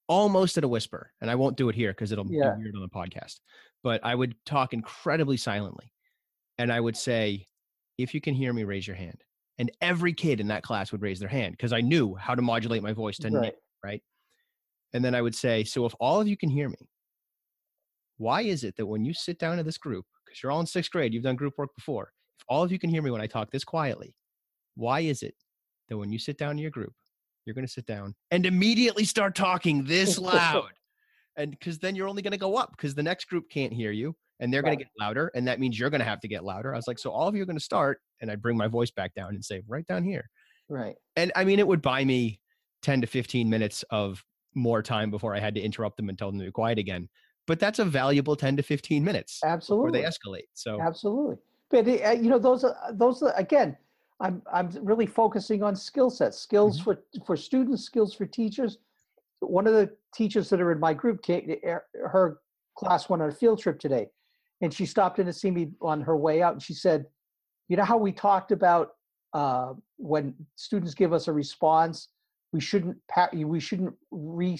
[0.07, 2.53] almost at a whisper and i won't do it here because it'll yeah.
[2.55, 3.39] be weird on the podcast
[3.87, 5.93] but I would talk incredibly silently.
[6.57, 7.47] And I would say,
[7.97, 9.23] if you can hear me, raise your hand.
[9.59, 12.41] And every kid in that class would raise their hand because I knew how to
[12.41, 13.53] modulate my voice to right.
[13.81, 14.03] right?
[14.91, 16.89] And then I would say, so if all of you can hear me,
[18.17, 20.65] why is it that when you sit down in this group, because you're all in
[20.65, 23.21] sixth grade, you've done group work before, if all of you can hear me when
[23.21, 24.13] I talk this quietly,
[24.75, 25.35] why is it
[25.87, 26.91] that when you sit down in your group,
[27.45, 30.73] you're going to sit down and immediately start talking this loud?
[31.37, 33.91] And because then you're only going to go up because the next group can't hear
[33.91, 34.69] you and they're right.
[34.69, 36.73] going to get louder and that means you're going to have to get louder.
[36.73, 38.67] I was like so all of you are going to start and i bring my
[38.67, 40.29] voice back down and say right down here.
[40.69, 40.95] Right.
[41.15, 42.39] And i mean it would buy me
[42.81, 44.23] 10 to 15 minutes of
[44.55, 47.07] more time before i had to interrupt them and tell them to be quiet again
[47.45, 51.35] but that's a valuable 10 to 15 minutes absolutely before they escalate so absolutely.
[51.69, 53.75] But uh, you know those are those are, again
[54.19, 56.91] i'm i'm really focusing on skill sets skills mm-hmm.
[56.91, 58.77] for for students skills for teachers
[59.39, 61.25] one of the teachers that are in my group,
[61.93, 62.39] her
[62.77, 64.07] class went on a field trip today,
[64.61, 67.05] and she stopped in to see me on her way out, and she said,
[67.67, 68.93] "You know how we talked about
[69.33, 72.09] uh, when students give us a response,
[72.51, 72.97] we shouldn't
[73.33, 74.57] we shouldn't re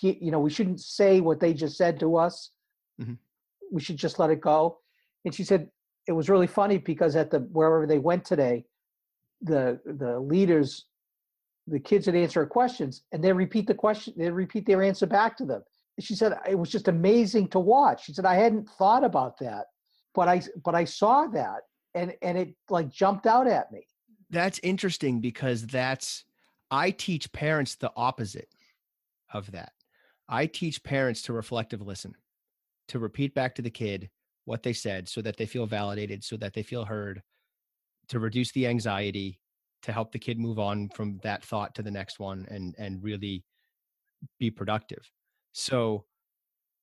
[0.00, 2.50] you know we shouldn't say what they just said to us.
[3.00, 3.14] Mm-hmm.
[3.72, 4.78] We should just let it go."
[5.24, 5.70] And she said
[6.06, 8.64] it was really funny because at the wherever they went today,
[9.40, 10.86] the the leaders
[11.66, 15.06] the kids would answer her questions and they repeat the question they repeat their answer
[15.06, 15.62] back to them.
[16.00, 18.04] She said it was just amazing to watch.
[18.04, 19.66] She said i hadn't thought about that
[20.14, 21.62] but i but i saw that
[21.94, 23.86] and and it like jumped out at me.
[24.30, 26.24] That's interesting because that's
[26.70, 28.48] i teach parents the opposite
[29.32, 29.72] of that.
[30.28, 32.14] I teach parents to reflective listen,
[32.88, 34.10] to repeat back to the kid
[34.44, 37.22] what they said so that they feel validated, so that they feel heard,
[38.08, 39.38] to reduce the anxiety,
[39.82, 43.02] to help the kid move on from that thought to the next one and and
[43.02, 43.44] really
[44.38, 45.10] be productive.
[45.52, 46.04] So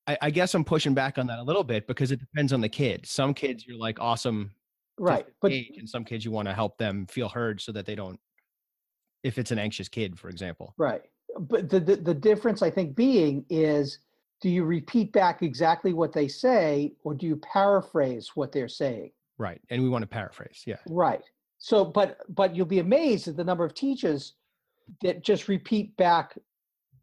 [0.06, 2.60] I, I guess I'm pushing back on that a little bit because it depends on
[2.60, 3.06] the kid.
[3.06, 4.52] Some kids you're like awesome
[5.00, 7.94] right but and some kids you want to help them feel heard so that they
[7.94, 8.20] don't
[9.24, 11.02] if it's an anxious kid for example right
[11.40, 13.98] but the, the the difference i think being is
[14.42, 19.10] do you repeat back exactly what they say or do you paraphrase what they're saying
[19.38, 21.22] right and we want to paraphrase yeah right
[21.60, 24.34] so but but you'll be amazed at the number of teachers
[25.02, 26.36] that just repeat back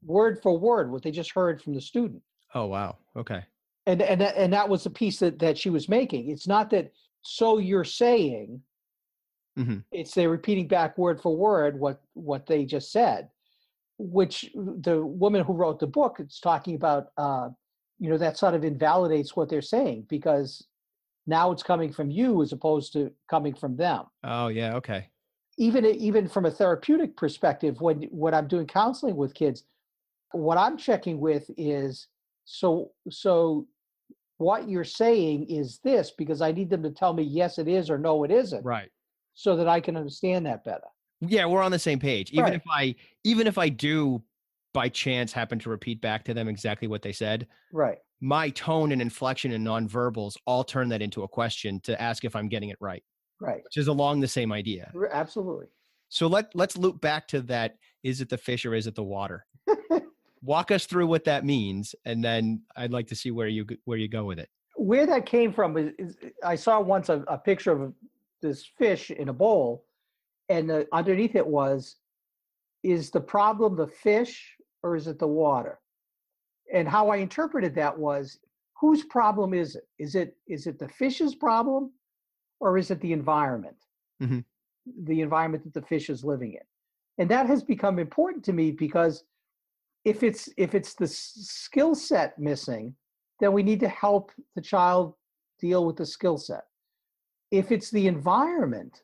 [0.04, 2.22] word for word what they just heard from the student.
[2.54, 2.98] Oh wow.
[3.15, 3.43] Okay.
[3.86, 6.30] And and that, and that was the piece that that she was making.
[6.30, 6.91] It's not that
[7.22, 8.62] so you're saying
[9.58, 9.84] Mhm.
[9.91, 13.30] it's they're repeating back word for word what what they just said
[13.98, 17.50] which the woman who wrote the book is talking about uh
[17.98, 20.67] you know that sort of invalidates what they're saying because
[21.27, 24.05] now it's coming from you as opposed to coming from them.
[24.23, 25.09] Oh yeah okay.
[25.57, 29.63] Even even from a therapeutic perspective when when i'm doing counseling with kids
[30.31, 32.07] what i'm checking with is
[32.45, 33.65] so so
[34.37, 37.89] what you're saying is this because i need them to tell me yes it is
[37.89, 38.89] or no it isn't right.
[39.33, 40.87] so that i can understand that better.
[41.21, 42.29] Yeah we're on the same page.
[42.31, 42.53] Even Right.
[42.53, 44.21] if i even if i do
[44.73, 48.91] by chance happen to repeat back to them exactly what they said right my tone
[48.91, 52.69] and inflection and nonverbals all turn that into a question to ask if i'm getting
[52.69, 53.03] it right
[53.39, 53.63] right.
[53.63, 54.91] which is along the same idea.
[55.12, 55.67] Absolutely.
[56.10, 59.03] So let let's loop back to that is it the fish or is it the
[59.03, 59.45] water?
[60.41, 63.97] Walk us through what that means and then i'd like to see where you where
[63.97, 64.49] you go with it.
[64.75, 67.93] Where that came from is, is i saw once a, a picture of
[68.41, 69.86] this fish in a bowl
[70.49, 71.95] and the, underneath it was
[72.84, 75.80] is the problem the fish or is it the water
[76.73, 78.39] and how i interpreted that was
[78.80, 81.91] whose problem is it is it is it the fish's problem
[82.60, 83.77] or is it the environment
[84.21, 84.43] Mhm.
[85.03, 86.62] the environment that the fish is living in
[87.17, 89.23] and that has become important to me because
[90.06, 92.95] if it's if it's the skill set missing
[93.39, 95.15] then we need to help the child
[95.60, 96.65] deal with the skill set.
[97.51, 99.03] If it's the environment,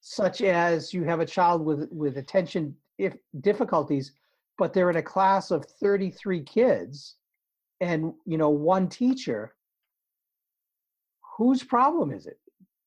[0.00, 4.12] such as you have a child with with attention if difficulties,
[4.58, 7.16] but they're in a class of 33 kids
[7.80, 9.54] and you know one teacher,
[11.36, 12.38] whose problem is it?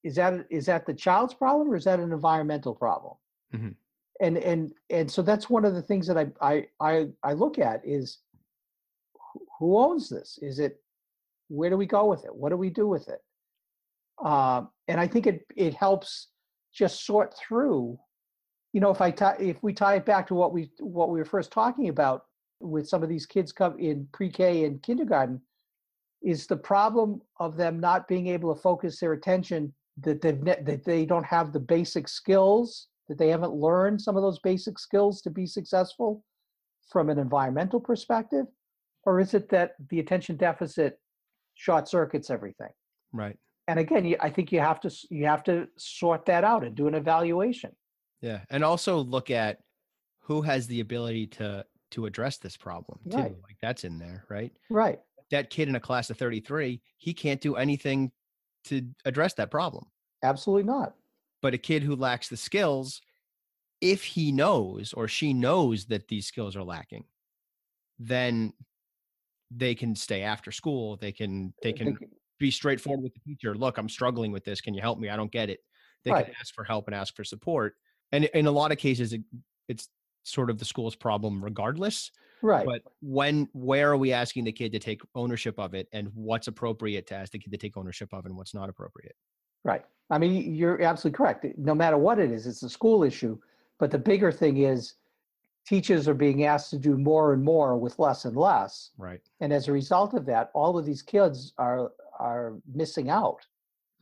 [0.04, 3.16] Is that is that the child's problem or is that an environmental problem?
[3.54, 3.76] Mhm.
[4.22, 7.60] And and and so that's one of the things that I I I, I look
[7.60, 8.20] at is
[9.60, 10.40] who owns this?
[10.42, 10.82] Is it
[11.50, 12.36] where do we go with it?
[12.36, 13.22] What do we do with it?
[14.24, 16.30] Um, and I think it it helps
[16.74, 18.00] just sort through.
[18.78, 21.18] You know, if I tie, if we tie it back to what we what we
[21.18, 22.26] were first talking about
[22.60, 25.42] with some of these kids come in pre-K and kindergarten,
[26.22, 30.62] is the problem of them not being able to focus their attention that they've ne-
[30.62, 34.78] that they don't have the basic skills that they haven't learned some of those basic
[34.78, 36.24] skills to be successful
[36.88, 38.46] from an environmental perspective?
[39.06, 41.00] Or is it that the attention deficit
[41.56, 42.74] short circuits everything?
[43.12, 43.40] Right.
[43.68, 46.88] And again i think you have to you have to sort that out and do
[46.88, 47.72] an evaluation
[48.22, 49.60] yeah and also look at
[50.22, 53.38] who has the ability to to address this problem too Right.
[53.44, 54.54] like that's in there right?
[54.70, 55.02] Right.
[55.32, 58.12] That kid in a class of 33 he can't do anything
[58.66, 59.88] to address that problem.
[60.24, 60.98] Absolutely not.
[61.42, 63.02] But a kid who lacks the skills
[63.82, 67.06] if he knows or she knows that these skills are lacking
[68.00, 68.54] then
[69.52, 72.00] they can stay after school they can they They can
[72.40, 75.10] be straightforward with the teacher look i'm struggling with this can you help me?
[75.10, 75.62] I don't get it.
[76.06, 76.28] They Right.
[76.28, 77.76] can ask for help and ask for support
[78.12, 79.22] and in a lot of cases it,
[79.68, 79.90] it's
[80.24, 82.66] sort of the school's problem regardless right.
[82.66, 86.48] but when where are we asking the kid to take ownership of it and what's
[86.48, 89.16] appropriate to ask the kid to take ownership of and what's not appropriate?
[89.64, 89.84] Right.
[90.10, 91.46] I mean you're absolutely correct.
[91.58, 93.38] No matter what it is it's a school issue
[93.80, 94.96] but the bigger thing is
[95.66, 99.22] teachers are being asked to do more and more with less and less right.
[99.42, 103.46] and as a result of that all of these kids are are missing out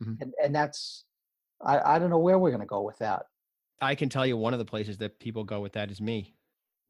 [0.02, 0.20] Mhm.
[0.20, 1.04] and and that's
[1.64, 3.26] i i don't know where we're going to go with that
[3.80, 6.34] i can tell you one of the places that people go with that is me.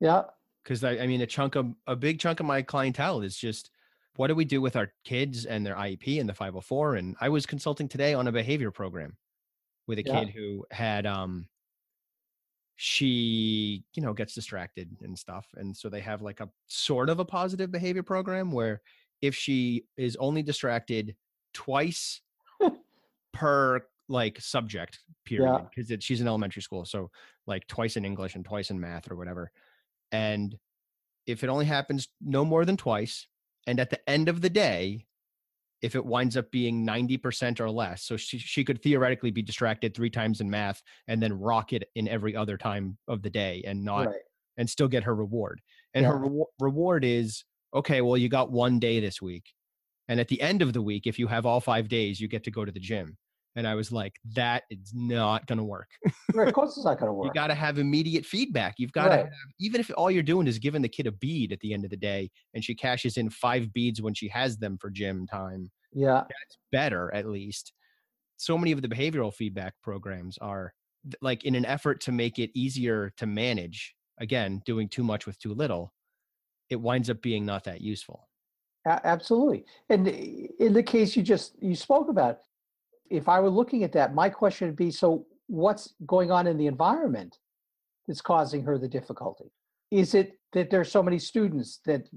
[0.00, 0.24] Yeah.
[0.62, 3.70] Because I, I mean a chunk of a big chunk of my clientele is just
[4.16, 7.28] what do we do with our kids and their IEP and the 504 and I
[7.28, 9.16] was consulting today on a behavior program
[9.86, 10.24] with a Yeah.
[10.24, 11.48] kid who had um
[12.76, 15.46] she you know gets distracted and stuff.
[15.56, 18.82] And so they have like a sort of a positive behavior program where
[19.22, 21.16] if she is only distracted
[21.54, 22.20] twice
[23.32, 27.10] per like subject period because she's in elementary school so
[27.46, 29.50] like twice in english and twice in math or whatever
[30.12, 30.56] and
[31.26, 33.26] if it only happens no more than twice,
[33.66, 35.06] and at the end of the day,
[35.82, 38.02] if it winds up being 90% or less.
[38.04, 41.84] So she, she could theoretically be distracted three times in math and then rock it
[41.94, 44.16] in every other time of the day and not right.
[44.56, 45.60] and still get her reward.
[45.92, 46.12] And Yeah.
[46.12, 47.44] her rewa- reward is
[47.74, 49.52] okay, well, you got one day this week.
[50.08, 52.44] And at the end of the week, if you have all five days, you get
[52.44, 53.18] to go to the gym.
[53.56, 55.88] And I was like, that is not going to work.
[56.34, 57.26] Right, of course, it's not going to work.
[57.26, 58.74] You got to have immediate feedback.
[58.76, 59.28] You've got to have,
[59.58, 61.90] even if all you're doing is giving the kid a bead at the end of
[61.90, 65.70] the day and she cashes in five beads when she has them for gym time,
[65.96, 67.72] yeah, That's better at least.
[68.36, 70.74] So many of the behavioral feedback programs are
[71.22, 75.38] like in an effort to make it easier to manage, again, doing too much with
[75.38, 75.94] too little,
[76.68, 78.28] it winds up being not that useful.
[78.86, 79.64] absolutely.
[79.88, 82.40] And eh, in the case you just you spoke about,
[83.10, 86.56] if I were looking at that, my question would be: so what's going on in
[86.56, 87.38] the environment
[88.06, 89.52] that's causing her the difficulty?
[89.90, 92.08] Is it that there's so many students that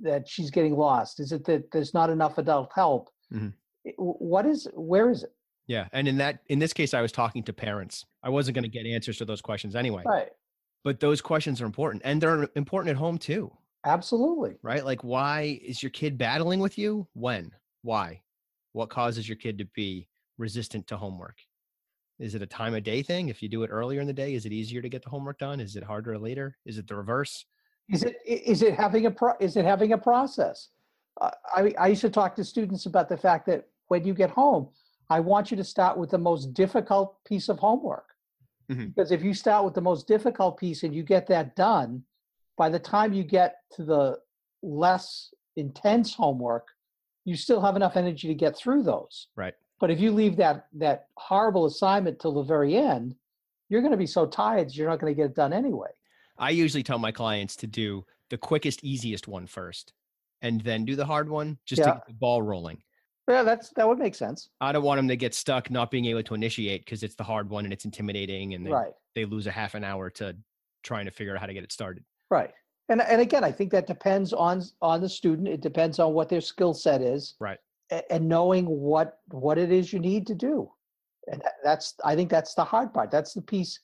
[0.00, 1.20] that she's getting lost?
[1.20, 3.08] Is it that there's not enough adult help?
[3.32, 3.52] Mhm.
[3.96, 4.68] W- What is?
[4.74, 5.34] Where is it?
[5.66, 5.88] Yeah.
[5.92, 8.04] And in that, in this case, I was talking to parents.
[8.22, 10.30] I wasn't going to get answers to those questions anyway, Right.
[10.82, 13.52] but those questions are important and they're important at home too.
[13.84, 14.56] Absolutely.
[14.62, 14.84] right?
[14.84, 17.06] Like, why is your kid battling with you?
[17.14, 17.52] When?
[17.82, 18.22] Why?
[18.72, 20.07] What causes your kid to be
[20.38, 21.36] resistant to homework?
[22.18, 23.28] Is it a time of day thing?
[23.28, 25.38] If you do it earlier in the day, is it easier to get the homework
[25.38, 25.60] done?
[25.60, 26.56] Is it harder later?
[26.64, 27.44] Is it the reverse?
[27.90, 30.70] Is it is it having a pro, is it having a process?
[31.20, 34.30] Uh, I I used to talk to students about the fact that when you get
[34.30, 34.68] home,
[35.08, 38.14] I want you to start with the most difficult piece of homework.
[38.70, 38.94] Mhm.
[38.94, 42.04] Because if you start with the most difficult piece and you get that done,
[42.58, 44.18] by the time you get to the
[44.62, 46.68] less intense homework,
[47.24, 49.28] you still have enough energy to get through those.
[49.36, 49.54] Right.
[49.80, 53.14] But if you leave that that horrible assignment till the very end,
[53.68, 55.88] you're going to be so tired you're not going to get it done anyway.
[56.38, 59.92] I usually tell my clients to do the quickest, easiest one first
[60.42, 62.80] and then do the hard one just to get the ball rolling.
[63.28, 64.48] Yeah, that's that would make sense.
[64.60, 67.24] I don't want them to get stuck not being able to initiate because it's the
[67.24, 68.92] hard one and it's intimidating and they, Right.
[69.14, 70.34] they lose a half an hour to
[70.82, 72.04] trying to figure out how to get it started.
[72.30, 72.52] Right.
[72.88, 75.46] And and again, I think that depends on on the student.
[75.48, 77.34] It depends on what their skill set is.
[77.38, 77.58] Right.
[78.10, 80.70] And knowing what what it is you need to do.
[81.30, 83.10] And that's I think that's the hard part.
[83.10, 83.80] That's the piece.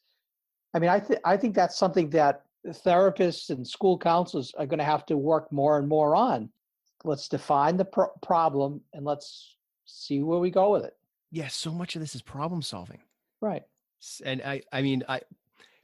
[0.75, 4.79] I mean, I think I think that's something that therapists and school counselors are going
[4.79, 6.51] to have to work more and more on.
[7.05, 10.97] Let's define the pro- problem and let's see where we go with it.
[11.31, 13.01] Yeah, so much of this is problem solving.
[13.41, 13.65] Right.
[14.25, 15.21] And i i mean i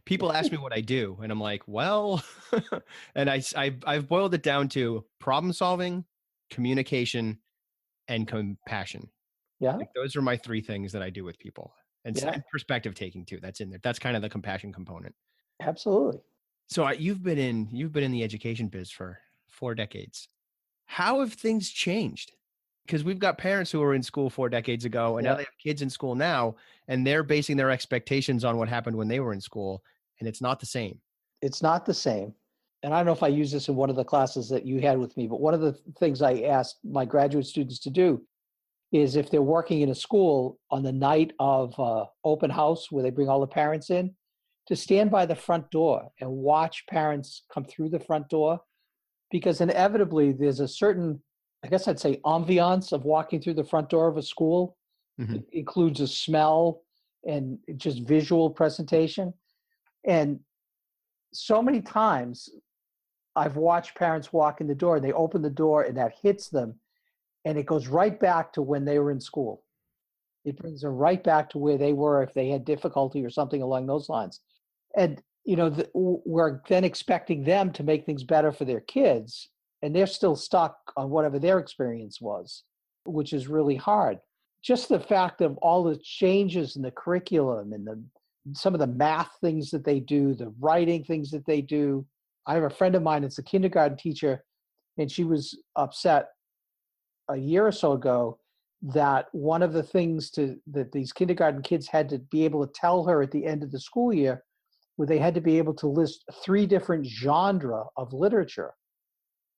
[0.04, 2.22] people ask me what i do and i'm like well
[3.14, 6.04] and I, I i've boiled it down to problem solving
[6.50, 7.38] communication
[8.10, 9.08] and compassion
[9.60, 9.76] Yeah.
[9.76, 11.72] like those are my three things that i do with people
[12.04, 12.32] and, Yeah.
[12.32, 15.14] and perspective taking too that's in there that's kind of the compassion component
[15.62, 16.20] Absolutely.
[16.66, 20.28] so you've been in you've been in the education biz for four decades
[20.86, 22.32] how have things changed
[22.86, 25.30] because we've got parents who were in school four decades ago and Yeah.
[25.32, 26.56] now they have kids in school now
[26.88, 29.84] and they're basing their expectations on what happened when they were in school
[30.18, 31.00] and it's not the same
[31.42, 32.34] it's not the same.
[32.82, 34.80] And I don't know if I used this in one of the classes that you
[34.80, 38.22] had with me, but one of the things I asked my graduate students to do
[38.92, 43.02] is if they're working in a school on the night of uh, open house where
[43.02, 44.14] they bring all the parents in,
[44.66, 48.60] to stand by the front door and watch parents come through the front door,
[49.30, 51.20] because inevitably there's a certain,
[51.64, 54.76] I guess I'd say, ambiance of walking through the front door of a school.
[55.20, 55.36] Mhm.
[55.36, 56.82] It includes a smell
[57.26, 59.34] and just visual presentation.
[60.04, 60.40] And
[61.32, 62.48] so many times
[63.36, 66.48] I've watched parents walk in the door and they open the door and that hits
[66.48, 66.80] them
[67.44, 69.62] and it goes right back to when they were in school.
[70.44, 73.62] It brings them right back to where they were if they had difficulty or something
[73.62, 74.40] along those lines.
[74.96, 79.48] And, you know, the, we're then expecting them to make things better for their kids
[79.82, 82.64] and they're still stuck on whatever their experience was,
[83.06, 84.18] which is really hard.
[84.62, 88.02] Just the fact of all the changes in the curriculum and the
[88.54, 92.04] some of the math things that they do, the writing things that they do.
[92.46, 94.44] I have a friend of mine that's a kindergarten teacher,
[94.98, 96.28] and she was upset
[97.28, 98.38] a year or so ago
[98.82, 102.72] that one of the things to that these kindergarten kids had to be able to
[102.72, 104.42] tell her at the end of the school year
[104.96, 108.72] where they had to be able to list three different genre of literature.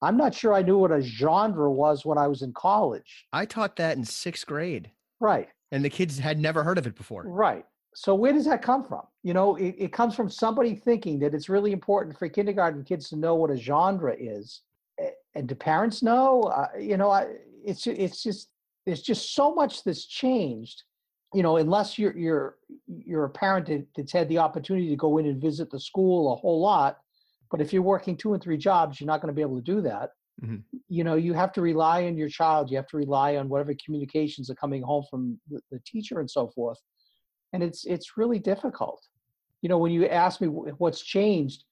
[0.02, 3.26] I'm not sure I knew what a genre was when I was in college.
[3.32, 5.48] i taught that in sixth grade Right.
[5.70, 7.64] and the kids had never heard of it before Right.
[7.94, 9.02] So where does that come from?
[9.22, 13.08] You know, it, it comes from somebody thinking that it's really important for kindergarten kids
[13.10, 14.62] to know what a genre is.
[15.34, 16.42] And do parents know?
[16.42, 17.26] Uh, you know, I,
[17.64, 18.50] it's it's just
[18.84, 20.82] there's just so much that's changed.
[21.32, 25.18] You know, unless you're you're you're a parent that, that's had the opportunity to go
[25.18, 26.98] in and visit the school a whole lot,
[27.52, 29.62] But if you're working two and three jobs, you're not going to be able to
[29.62, 30.10] do that.
[30.42, 30.56] Mm-hmm.
[30.88, 32.70] You know, you have to rely on your child.
[32.70, 36.28] You have to rely on whatever communications are coming home from the, the teacher and
[36.28, 36.78] so forth.
[37.52, 39.06] And it's it's really difficult.
[39.60, 41.64] You know, when you ask me what's changed,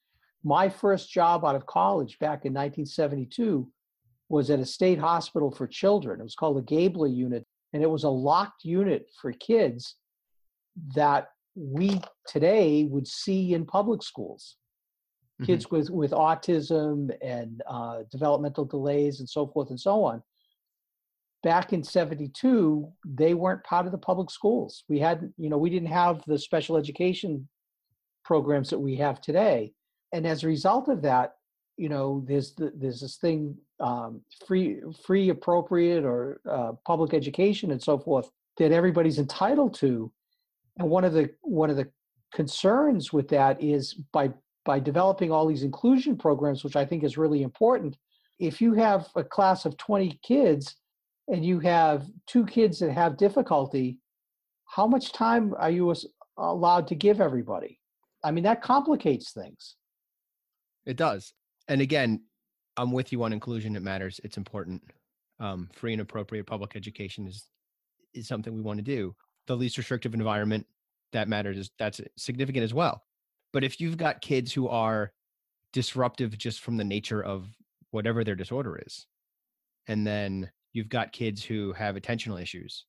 [0.43, 3.67] my first job out of college back in 1972
[4.29, 6.19] was at a state hospital for children.
[6.19, 9.95] It was called the Gabler unit, and it was a locked unit for kids
[10.95, 14.55] that we today would see in public schools.
[15.41, 15.45] Mm-hmm.
[15.47, 20.23] Kids with, with autism and uh, developmental delays and so forth and so on.
[21.43, 24.83] Back in 72, they weren't part of the public schools.
[24.87, 27.47] We hadn't, you know, we didn't have the special education
[28.23, 29.73] programs that we have today.
[30.13, 31.35] And as a result of that,
[31.77, 37.71] you know, there's the, there's this thing, um, free free appropriate or uh, public education
[37.71, 40.11] and so forth that everybody's entitled to.
[40.77, 41.89] And one of the one of the
[42.33, 44.31] concerns with that is by
[44.63, 47.97] by developing all these inclusion programs, which I think is really important.
[48.39, 50.75] If you have a class of 20 kids
[51.31, 53.97] and you have two kids that have difficulty,
[54.65, 55.95] how much time are you
[56.37, 57.79] allowed to give everybody?
[58.23, 59.75] I mean, that complicates things.
[60.85, 61.33] It does.
[61.67, 62.21] And again,
[62.77, 63.75] I'm with you on inclusion.
[63.75, 64.19] It matters.
[64.23, 64.83] It's important.
[65.39, 67.47] Um, free and appropriate public education is
[68.13, 69.15] is something we want to do.
[69.47, 70.67] The least restrictive environment
[71.13, 73.03] that matters is that's significant as well.
[73.53, 75.13] But if you've got kids who are
[75.71, 77.47] disruptive just from the nature of
[77.91, 79.07] whatever their disorder is,
[79.87, 82.85] and then you've got kids who have attentional issues,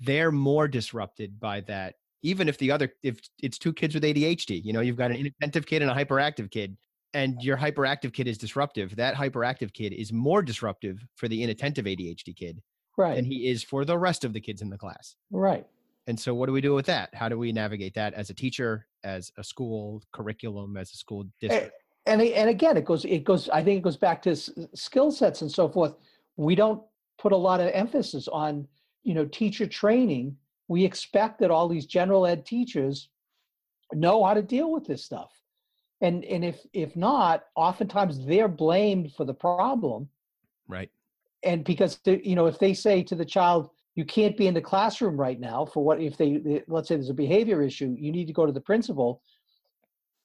[0.00, 4.62] they're more disrupted by that even if the other if it's two kids with ADHD,
[4.64, 6.76] you know, you've got an inattentive kid and a hyperactive kid,
[7.14, 8.96] and your hyperactive kid is disruptive.
[8.96, 12.60] That hyperactive kid is more disruptive for the inattentive ADHD kid
[12.96, 13.14] right.
[13.14, 15.14] than he is for the rest of the kids in the class.
[15.30, 15.66] Right.
[16.08, 17.14] And so what do we do with that?
[17.14, 21.26] How do we navigate that as a teacher, as a school curriculum, as a school
[21.40, 21.72] district?
[22.06, 25.10] And and, and again, it goes it goes I think it goes back to skill
[25.10, 25.94] sets and so forth.
[26.36, 26.82] We don't
[27.18, 28.66] put a lot of emphasis on,
[29.02, 30.36] you know, teacher training.
[30.68, 33.08] We expect that all these general ed teachers
[33.92, 35.32] know how to deal with this stuff.
[36.00, 40.08] And and if if not oftentimes they're blamed for the problem.
[40.68, 40.90] Right.
[41.42, 44.60] And because you know if they say to the child you can't be in the
[44.60, 48.26] classroom right now for what if they let's say there's a behavior issue you need
[48.26, 49.22] to go to the principal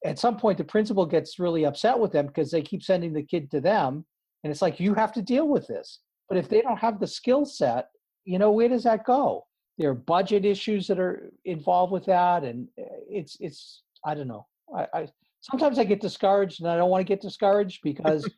[0.03, 3.23] at some point the principal gets really upset with them because they keep sending the
[3.23, 4.05] kid to them
[4.43, 5.99] and it's like you have to deal with this.
[6.27, 7.87] But if they don't have the skill set
[8.25, 9.45] you know where does that go?
[9.77, 14.27] There are budget issues that are involved with that and eh, it's it's i don't
[14.27, 14.45] know.
[14.75, 15.07] I, I
[15.41, 18.29] sometimes i get discouraged and i don't want to get discouraged because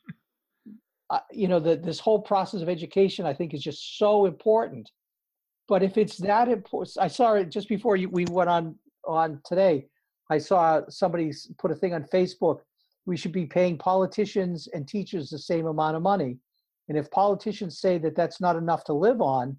[1.10, 4.90] uh, you know the, this whole process of education i think is just so important.
[5.70, 8.76] But if it's that important i saw it just before you, we went on
[9.06, 9.86] on today
[10.32, 12.60] i saw somebody put a thing on facebook
[13.06, 16.38] we should be paying politicians and teachers the same amount of money.
[16.90, 19.58] And if politicians say that that's not enough to live on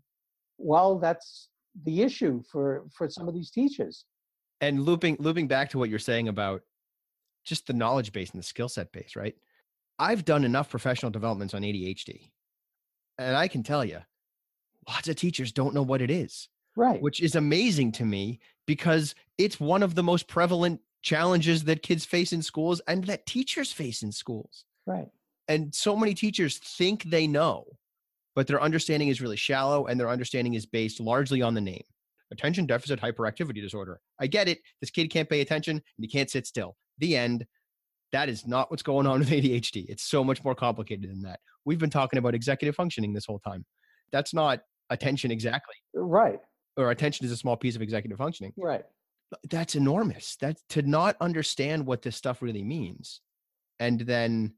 [0.56, 1.48] well that's
[1.84, 4.04] the issue for for some of these teachers.
[4.60, 6.62] And looping looping back to what you're saying about
[7.44, 9.34] just the knowledge base and the skill set base right?
[9.98, 12.30] I've done enough professional developments on adhd
[13.18, 14.00] and i can tell you
[14.88, 17.00] lots of teachers don't know what it is right.
[17.00, 22.04] which is amazing to me because it's one of the most prevalent challenges that kids
[22.04, 25.08] face in schools and that teachers face in schools right
[25.48, 27.64] and so many teachers think they know
[28.34, 31.84] but their understanding is really shallow and their understanding is based largely on the name
[32.34, 34.00] attention deficit hyperactivity disorder.
[34.20, 34.60] I get it.
[34.80, 36.76] This kid can't pay attention and he can't sit still.
[36.98, 37.46] The end.
[38.12, 39.86] That is not what's going on with ADHD.
[39.88, 41.40] It's so much more complicated than that.
[41.64, 43.64] We've been talking about executive functioning this whole time.
[44.12, 45.74] That's not attention exactly.
[45.94, 46.38] Right.
[46.76, 48.52] Or attention is a small piece of executive functioning.
[48.56, 48.84] Right.
[49.50, 50.36] That's enormous.
[50.36, 53.20] That to not understand what this stuff really means
[53.80, 54.54] and then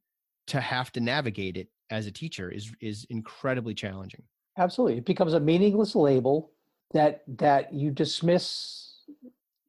[0.48, 4.22] to have to navigate it as a teacher is is incredibly challenging.
[4.58, 4.98] Absolutely.
[4.98, 6.50] It becomes a meaningless label
[6.92, 9.04] that that you dismiss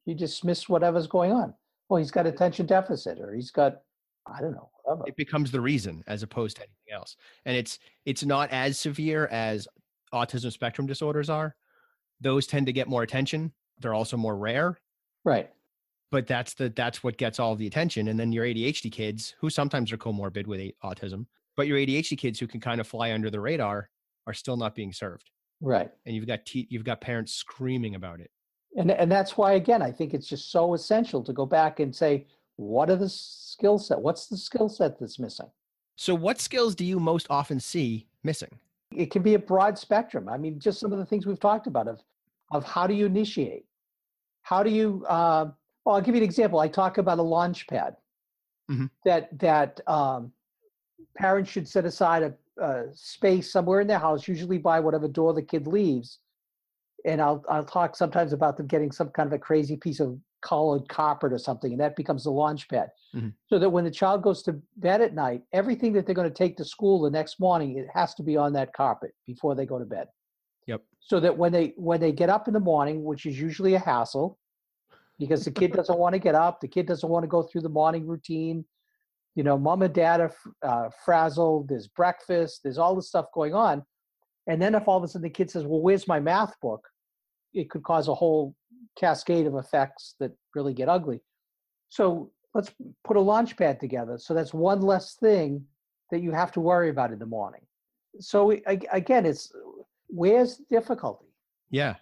[0.04, 1.54] you dismiss whatever's going on.
[1.88, 3.82] Well he's got attention deficit or he's got
[4.26, 5.04] i don't know whatever.
[5.06, 7.16] it becomes the reason as opposed to anything else.
[7.44, 9.66] And it's it's not as severe as
[10.12, 11.54] autism spectrum disorders are.
[12.20, 13.52] Those tend to get more attention.
[13.80, 14.78] They're also more rare
[15.24, 15.50] right
[16.10, 19.50] but that's the that's what gets all the attention and then your adhd kids who
[19.50, 21.26] sometimes are comorbid with autism
[21.58, 23.90] but your ADHD kids who can kind of fly under the radar
[24.28, 25.28] are still not being served.
[25.60, 25.90] Right.
[26.06, 28.30] And you've got te- you've got parents screaming about it.
[28.76, 31.94] And and that's why again I think it's just so essential to go back and
[31.94, 34.00] say what are the skill set?
[34.00, 35.50] What's the skill set that's missing?
[35.96, 38.50] So what skills do you most often see missing?
[38.94, 40.28] It can be a broad spectrum.
[40.28, 42.00] I mean, just some of the things we've talked about of
[42.52, 43.64] of how do you initiate?
[44.48, 45.50] How do you uh,
[45.84, 46.58] well, I'll give you an example.
[46.58, 47.96] I talk about a launch pad.
[48.70, 48.90] Mhm.
[49.04, 50.32] that that um,
[51.16, 55.32] parents should set aside a, a space somewhere in their house, usually by whatever door
[55.32, 56.18] the kid leaves.
[57.04, 60.18] And I'll I'll talk sometimes about them getting some kind of a crazy piece of
[60.40, 62.90] colored carpet or something, and that becomes the launch pad.
[63.14, 63.32] Mhm.
[63.50, 66.42] So that when the child goes to bed at night, everything that they're going to
[66.44, 69.66] take to school the next morning, it has to be on that carpet before they
[69.66, 70.08] go to bed.
[71.00, 73.78] So that when they when they get up in the morning which is usually a
[73.78, 74.38] hassle
[75.18, 77.60] because the kid doesn't want to get up the kid doesn't want to go through
[77.60, 78.64] the morning routine
[79.34, 83.54] you know mom and dad are uh, frazzled there's breakfast there's all this stuff going
[83.54, 83.82] on
[84.46, 86.86] and then if all of a sudden the kid says well where's my math book?
[87.54, 88.54] it could cause a whole
[88.98, 91.20] cascade of effects that really get ugly.
[91.88, 92.72] So let's
[93.04, 95.64] put a launch pad together so that's one less thing
[96.10, 97.60] that you have to worry about in the morning.
[98.20, 99.52] So a- again it's
[100.08, 101.26] where's the difficulty
[101.70, 101.96] Yeah,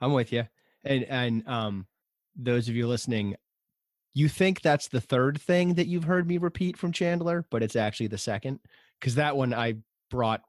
[0.00, 0.46] I'm with you.
[0.84, 1.86] And and um,
[2.36, 3.36] those of you listening,
[4.12, 7.76] you think that's the third thing that you've heard me repeat from Chandler, but it's
[7.76, 8.60] actually the second
[9.00, 9.74] because that one I
[10.10, 10.42] brought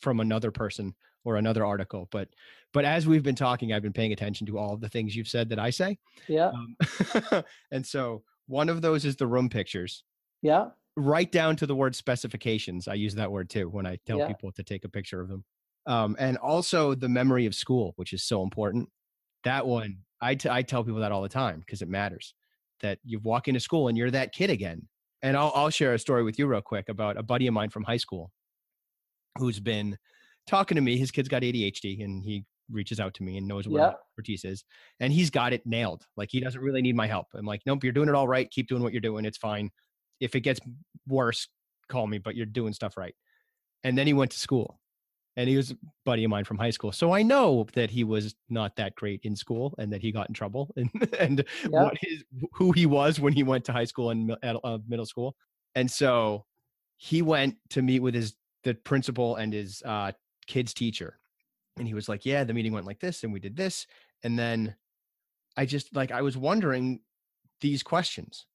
[0.00, 2.08] from another person or another article.
[2.10, 2.28] But
[2.72, 5.28] but as we've been talking, I've been paying attention to all of the things you've
[5.28, 5.98] said that I say.
[6.28, 10.04] yeah Um, and so one of those is the room pictures.
[10.42, 12.86] yeah right down to the word specifications.
[12.86, 14.26] I use that word too when I tell Yeah.
[14.26, 15.42] people to take a picture of them.
[15.86, 18.88] Um, and also the memory of school, which is so important.
[19.44, 22.34] That one, I, t- I tell people that all the time because it matters
[22.82, 24.88] that you walk into school and you're that kid again.
[25.22, 27.70] And I'll, I'll share a story with you real quick about a buddy of mine
[27.70, 28.30] from high school
[29.38, 29.96] who's been
[30.46, 30.98] talking to me.
[30.98, 34.44] His kid's got ADHD and he reaches out to me and knows where my expertise
[34.44, 34.64] is.
[35.00, 36.04] And he's got it nailed.
[36.16, 37.26] Like he doesn't really need my help.
[37.34, 38.50] I'm like, nope, you're doing it all right.
[38.50, 39.24] Keep doing what you're doing.
[39.24, 39.70] It's fine.
[40.20, 40.60] If it gets
[41.06, 41.48] worse,
[41.88, 43.14] call me, but you're doing stuff right.
[43.84, 44.80] And then he went to school
[45.36, 46.92] and he was a buddy of mine from high school.
[46.92, 50.28] So I know that he was not that great in school and that he got
[50.28, 51.84] in trouble and, and Yeah.
[51.84, 55.06] what his, who he was when he went to high school and at, uh, middle
[55.06, 55.34] school.
[55.74, 56.44] And so
[56.96, 60.12] he went to meet with his, the principal and his uh,
[60.46, 61.18] kid's teacher.
[61.78, 63.86] And he was like, yeah, the meeting went like this and we did this.
[64.22, 64.76] And then
[65.56, 67.00] I just like, I was wondering
[67.62, 68.46] these questions.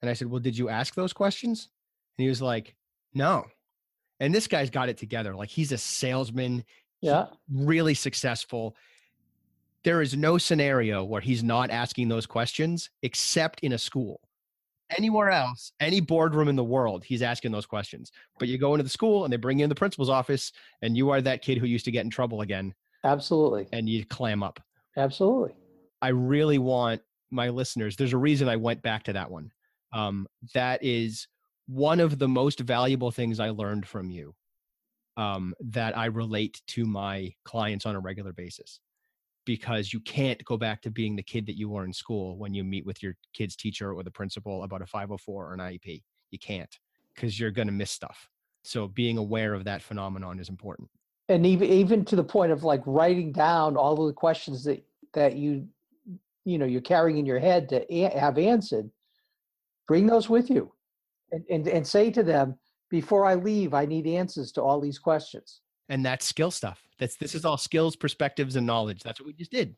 [0.00, 1.68] And I said, well, did you ask those questions?
[2.16, 2.76] And he was like,
[3.14, 3.44] no.
[4.20, 5.34] And this guy's got it together.
[5.34, 6.64] Like he's a salesman,
[7.00, 8.76] yeah really successful.
[9.84, 14.20] There is no scenario where he's not asking those questions except in a school.
[14.96, 18.12] Anywhere else, any boardroom in the world, he's asking those questions.
[18.38, 20.52] But you go into the school and they bring you in the principal's office,
[20.82, 24.04] and you are that kid who used to get in trouble again, absolutely and you
[24.04, 24.60] clam up.
[24.96, 25.54] absolutely
[26.02, 27.00] I really want
[27.30, 27.96] my listeners.
[27.96, 29.50] There's a reason I went back to that one.
[29.92, 31.26] Um, that is
[31.66, 34.34] one of the most valuable things I learned from you.
[35.18, 38.80] Um, that I relate to my clients on a regular basis,
[39.44, 42.54] because you can't go back to being the kid that you were in school when
[42.54, 46.02] you meet with your kid's teacher or the principal about a 504 or an IEP.
[46.30, 46.74] You can't
[47.14, 48.26] because you're going to miss stuff.
[48.64, 50.88] So being aware of that phenomenon is important.
[51.28, 54.82] and even even to the point of like writing down all of the questions that
[55.12, 55.68] that you
[56.46, 58.90] you know you're carrying in your head to a- have answered
[59.86, 60.72] bring those with you
[61.32, 62.54] and, and and say to them
[62.90, 65.60] before i leave i need answers to all these questions.
[65.88, 66.82] And that's skill stuff.
[66.98, 69.02] That's this is all skills perspectives and knowledge.
[69.02, 69.76] That's what we just did.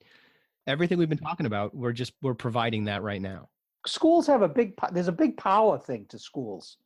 [0.66, 3.48] Everything we've been talking about we're just we're providing that right now.
[3.86, 6.76] Schools have a big there's a big power thing to schools.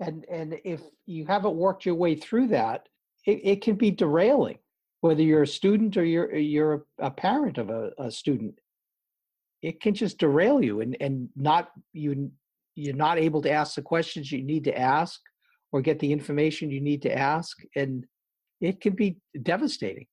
[0.00, 2.88] And and if you haven't worked your way through that
[3.24, 4.58] it, it can be derailing
[5.00, 8.58] whether you're a student or you're you're a parent of a, a student.
[9.60, 12.32] It can just derail you and and not you
[12.74, 15.20] you're not able to ask the questions you need to ask
[15.72, 18.06] or get the information you need to ask and
[18.60, 20.06] it can be devastating.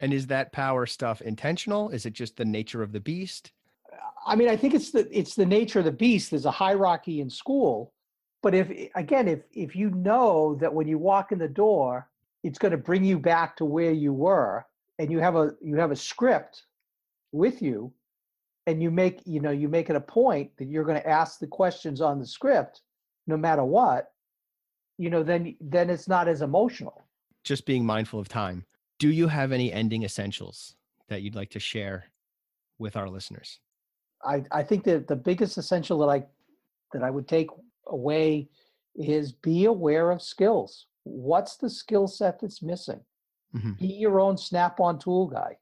[0.00, 1.90] And is that power stuff intentional?
[1.90, 3.52] Is it just the nature of the beast?
[4.26, 6.30] I mean, I think it's the it's the nature of the beast.
[6.30, 7.92] There's a hierarchy in school,
[8.42, 12.08] but if again, if if you know that when you walk in the door,
[12.42, 14.66] it's going to bring you back to where you were,
[14.98, 16.64] and you have a you have a script
[17.32, 17.92] with you,
[18.66, 21.38] and you make you know you make it a point that you're going to ask
[21.38, 22.82] the questions on the script,
[23.26, 24.12] no matter what,
[24.98, 27.04] you know, then then it's not as emotional.
[27.44, 28.64] just being mindful of time
[28.98, 30.74] do you have any ending essentials
[31.08, 32.04] that you'd like to share
[32.78, 33.60] with our listeners
[34.24, 36.24] I, I think that the biggest essential that I
[36.92, 37.48] that I would take
[37.86, 38.48] away
[38.96, 40.86] is be aware of skills.
[41.04, 43.00] What's the skill set that's missing?
[43.54, 43.78] Mhm.
[43.78, 45.56] Be your own snap-on tool guy.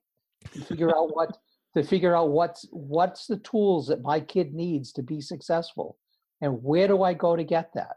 [0.69, 1.37] Figure out what
[1.77, 5.97] to figure out what's what's the tools that my kid needs to be successful
[6.41, 7.97] and where do I go to get that?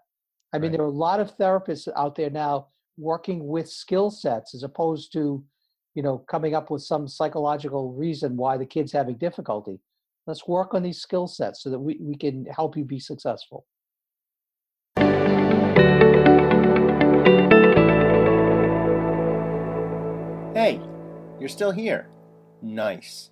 [0.54, 2.68] I mean, there are a lot of therapists out there now
[2.98, 5.44] working with skill sets as opposed to,
[5.94, 9.82] you know, coming up with some psychological reason why the kid's having difficulty.
[10.26, 13.66] Let's work on these skill sets so that we, we can help you be successful.
[20.56, 20.82] Hey,
[21.40, 22.08] you're still here.
[22.62, 23.32] Nice.